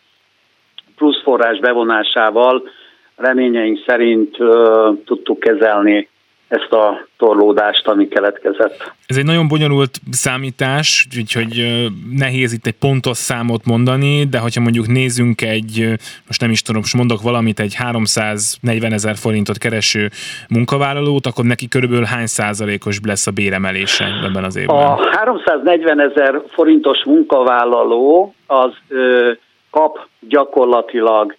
[0.96, 2.70] pluszforrás bevonásával
[3.16, 6.10] reményeink szerint uh, tudtuk kezelni
[6.48, 8.92] ezt a torlódást, ami keletkezett.
[9.06, 11.86] Ez egy nagyon bonyolult számítás, úgyhogy
[12.18, 15.88] nehéz itt egy pontos számot mondani, de hogyha mondjuk nézzünk egy,
[16.28, 20.10] most nem is tudom, most mondok valamit, egy 340 ezer forintot kereső
[20.50, 24.76] munkavállalót, akkor neki körülbelül hány százalékos lesz a béremelése ebben az évben?
[24.76, 29.32] A 340 ezer forintos munkavállaló az ö,
[29.72, 31.36] kap gyakorlatilag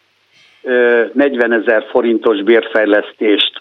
[0.62, 3.57] ö, 40 ezer forintos bérfejlesztést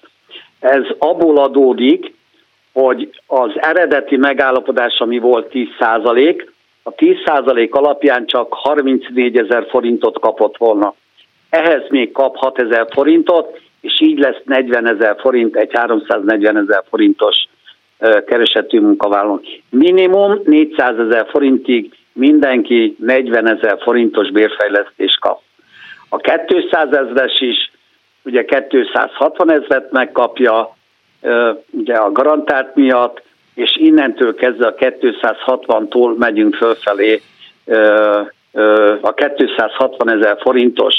[0.60, 2.14] ez abból adódik,
[2.74, 6.52] hogy az eredeti megállapodás, ami volt 10 százalék,
[6.84, 10.94] a 10 százalék alapján csak 34 ezer forintot kapott volna.
[11.50, 16.84] Ehhez még kap 6 ezer forintot, és így lesz 40 ezer forint, egy 340 ezer
[16.90, 17.48] forintos
[18.26, 19.42] keresetű munkavállaló.
[19.70, 25.42] Minimum 400 ezer forintig mindenki 40 ezer forintos bérfejlesztést kap.
[26.10, 27.72] A 200 ezres is
[28.28, 30.76] ugye 260 ezret megkapja,
[31.72, 33.22] ugye a garantált miatt,
[33.54, 37.22] és innentől kezdve a 260-tól megyünk fölfelé
[39.02, 40.96] a 260 ezer forintos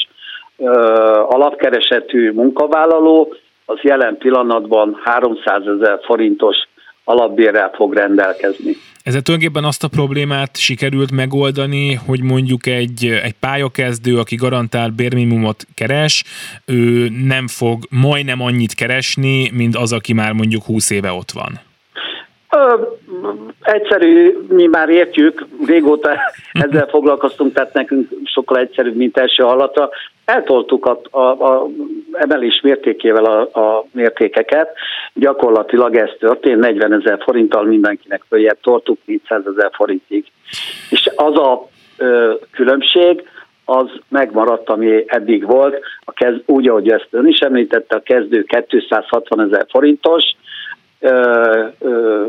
[1.29, 6.68] alapkeresetű munkavállaló, az jelen pillanatban 300 ezer forintos
[7.09, 8.77] alapbérrel fog rendelkezni.
[9.03, 15.67] Ezzel tulajdonképpen azt a problémát sikerült megoldani, hogy mondjuk egy, egy pályakezdő, aki garantál bérminimumot
[15.75, 16.25] keres,
[16.67, 21.53] ő nem fog majdnem annyit keresni, mint az, aki már mondjuk 20 éve ott van.
[22.51, 22.83] Ö,
[23.61, 26.11] egyszerű, mi már értjük, régóta
[26.65, 29.91] ezzel foglalkoztunk, tehát nekünk sokkal egyszerűbb, mint első hallata.
[30.29, 31.69] Eltoltuk a, a, a
[32.13, 34.75] emelés mértékével a, a mértékeket,
[35.15, 40.25] gyakorlatilag ez történt, 40 ezer forinttal mindenkinek följebb toltuk 400 ezer forintig.
[40.91, 43.29] És az a ö, különbség,
[43.65, 48.47] az megmaradt, ami eddig volt, a kezd, úgy, ahogy ezt ön is említette, a kezdő
[48.69, 50.25] 260 ezer forintos,
[51.01, 52.27] ö, ö,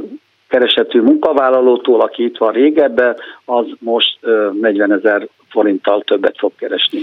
[0.49, 6.99] keresetű munkavállalótól, aki itt van régebben, az most ö, 40 ezer forinttal többet fog keresni.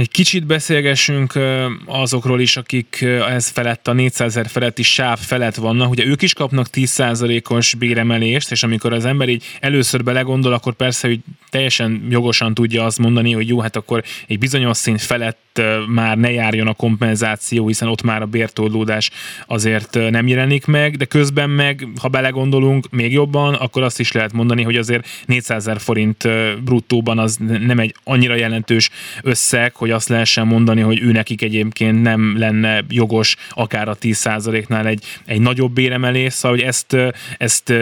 [0.00, 1.38] Egy kicsit beszélgessünk
[1.86, 5.90] azokról is, akik ez felett, a 400 ezer feletti sáv felett vannak.
[5.90, 11.08] Ugye ők is kapnak 10%-os béremelést, és amikor az ember így először belegondol, akkor persze,
[11.08, 11.20] hogy
[11.50, 15.49] teljesen jogosan tudja azt mondani, hogy jó, hát akkor egy bizonyos szint felett
[15.88, 19.10] már ne járjon a kompenzáció, hiszen ott már a bértódlódás
[19.46, 24.32] azért nem jelenik meg, de közben meg, ha belegondolunk még jobban, akkor azt is lehet
[24.32, 26.28] mondani, hogy azért 400 ezer forint
[26.64, 27.36] bruttóban az
[27.66, 28.90] nem egy annyira jelentős
[29.22, 34.86] összeg, hogy azt lehessen mondani, hogy ő nekik egyébként nem lenne jogos akár a 10%-nál
[34.86, 36.96] egy, egy nagyobb béremelés, szóval hogy ezt,
[37.38, 37.72] ezt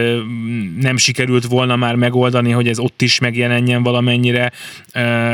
[0.80, 4.52] nem sikerült volna már megoldani, hogy ez ott is megjelenjen valamennyire,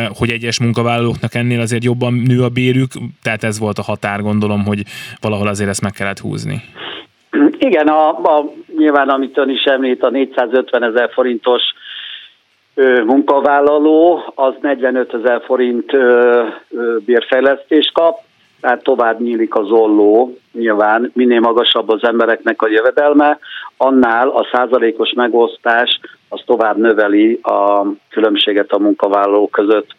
[0.09, 2.91] hogy egyes munkavállalóknak ennél azért jobban nő a bérük,
[3.23, 4.83] tehát ez volt a határ, gondolom, hogy
[5.21, 6.63] valahol azért ezt meg kellett húzni.
[7.59, 11.63] Igen, a, a, nyilván amit ön is említ, a 450 ezer forintos
[13.07, 15.93] munkavállaló az 45 ezer forint
[17.05, 18.19] bérfejlesztést kap,
[18.61, 23.39] tehát tovább nyílik az olló, nyilván minél magasabb az embereknek a jövedelme,
[23.77, 29.97] annál a százalékos megosztás az tovább növeli a különbséget a munkavállalók között.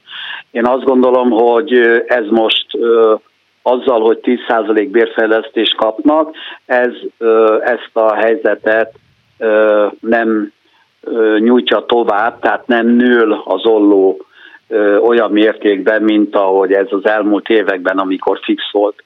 [0.56, 1.74] Én azt gondolom, hogy
[2.08, 2.66] ez most
[3.62, 6.36] azzal, hogy 10% bérfejlesztést kapnak,
[6.66, 6.92] ez
[7.60, 8.94] ezt a helyzetet
[10.00, 10.52] nem
[11.40, 14.26] nyújtja tovább, tehát nem nől az olló
[15.02, 19.04] olyan mértékben, mint ahogy ez az elmúlt években, amikor fix volt.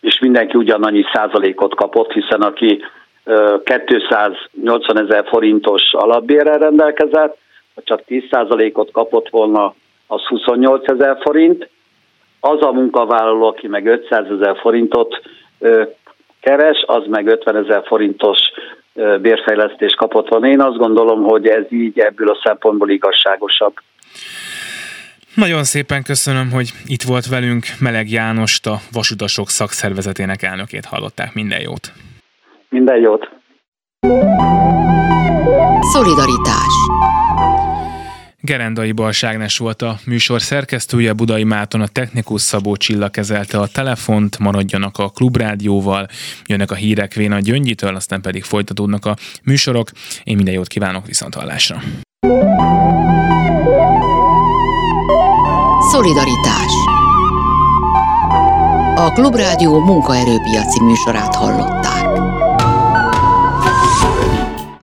[0.00, 2.84] És mindenki ugyanannyi százalékot kapott, hiszen aki
[3.88, 7.40] 280 ezer forintos alapbérrel rendelkezett,
[7.74, 9.74] ha csak 10 százalékot kapott volna,
[10.06, 11.68] az 28 ezer forint.
[12.40, 15.20] Az a munkavállaló, aki meg 500 ezer forintot
[16.40, 18.38] keres, az meg 50 ezer forintos
[19.20, 20.48] bérfejlesztés kapott volna.
[20.48, 23.74] Én azt gondolom, hogy ez így ebből a szempontból igazságosabb.
[25.34, 31.34] Nagyon szépen köszönöm, hogy itt volt velünk Meleg Jánost, a Vasutasok szakszervezetének elnökét hallották.
[31.34, 31.92] Minden jót!
[32.68, 33.28] Minden jót!
[35.92, 36.74] Szolidaritás
[38.44, 44.38] Gerendai Balságnes volt a műsor szerkesztője, Budai Máton a technikus Szabó Csilla kezelte a telefont,
[44.38, 46.08] maradjanak a klubrádióval,
[46.46, 49.90] jönnek a hírek Véna Gyöngyitől, aztán pedig folytatódnak a műsorok.
[50.24, 51.82] Én minden jót kívánok viszont hallásra.
[55.90, 56.72] Szolidaritás
[58.94, 61.81] A Klubrádió munkaerőpiaci műsorát hallott.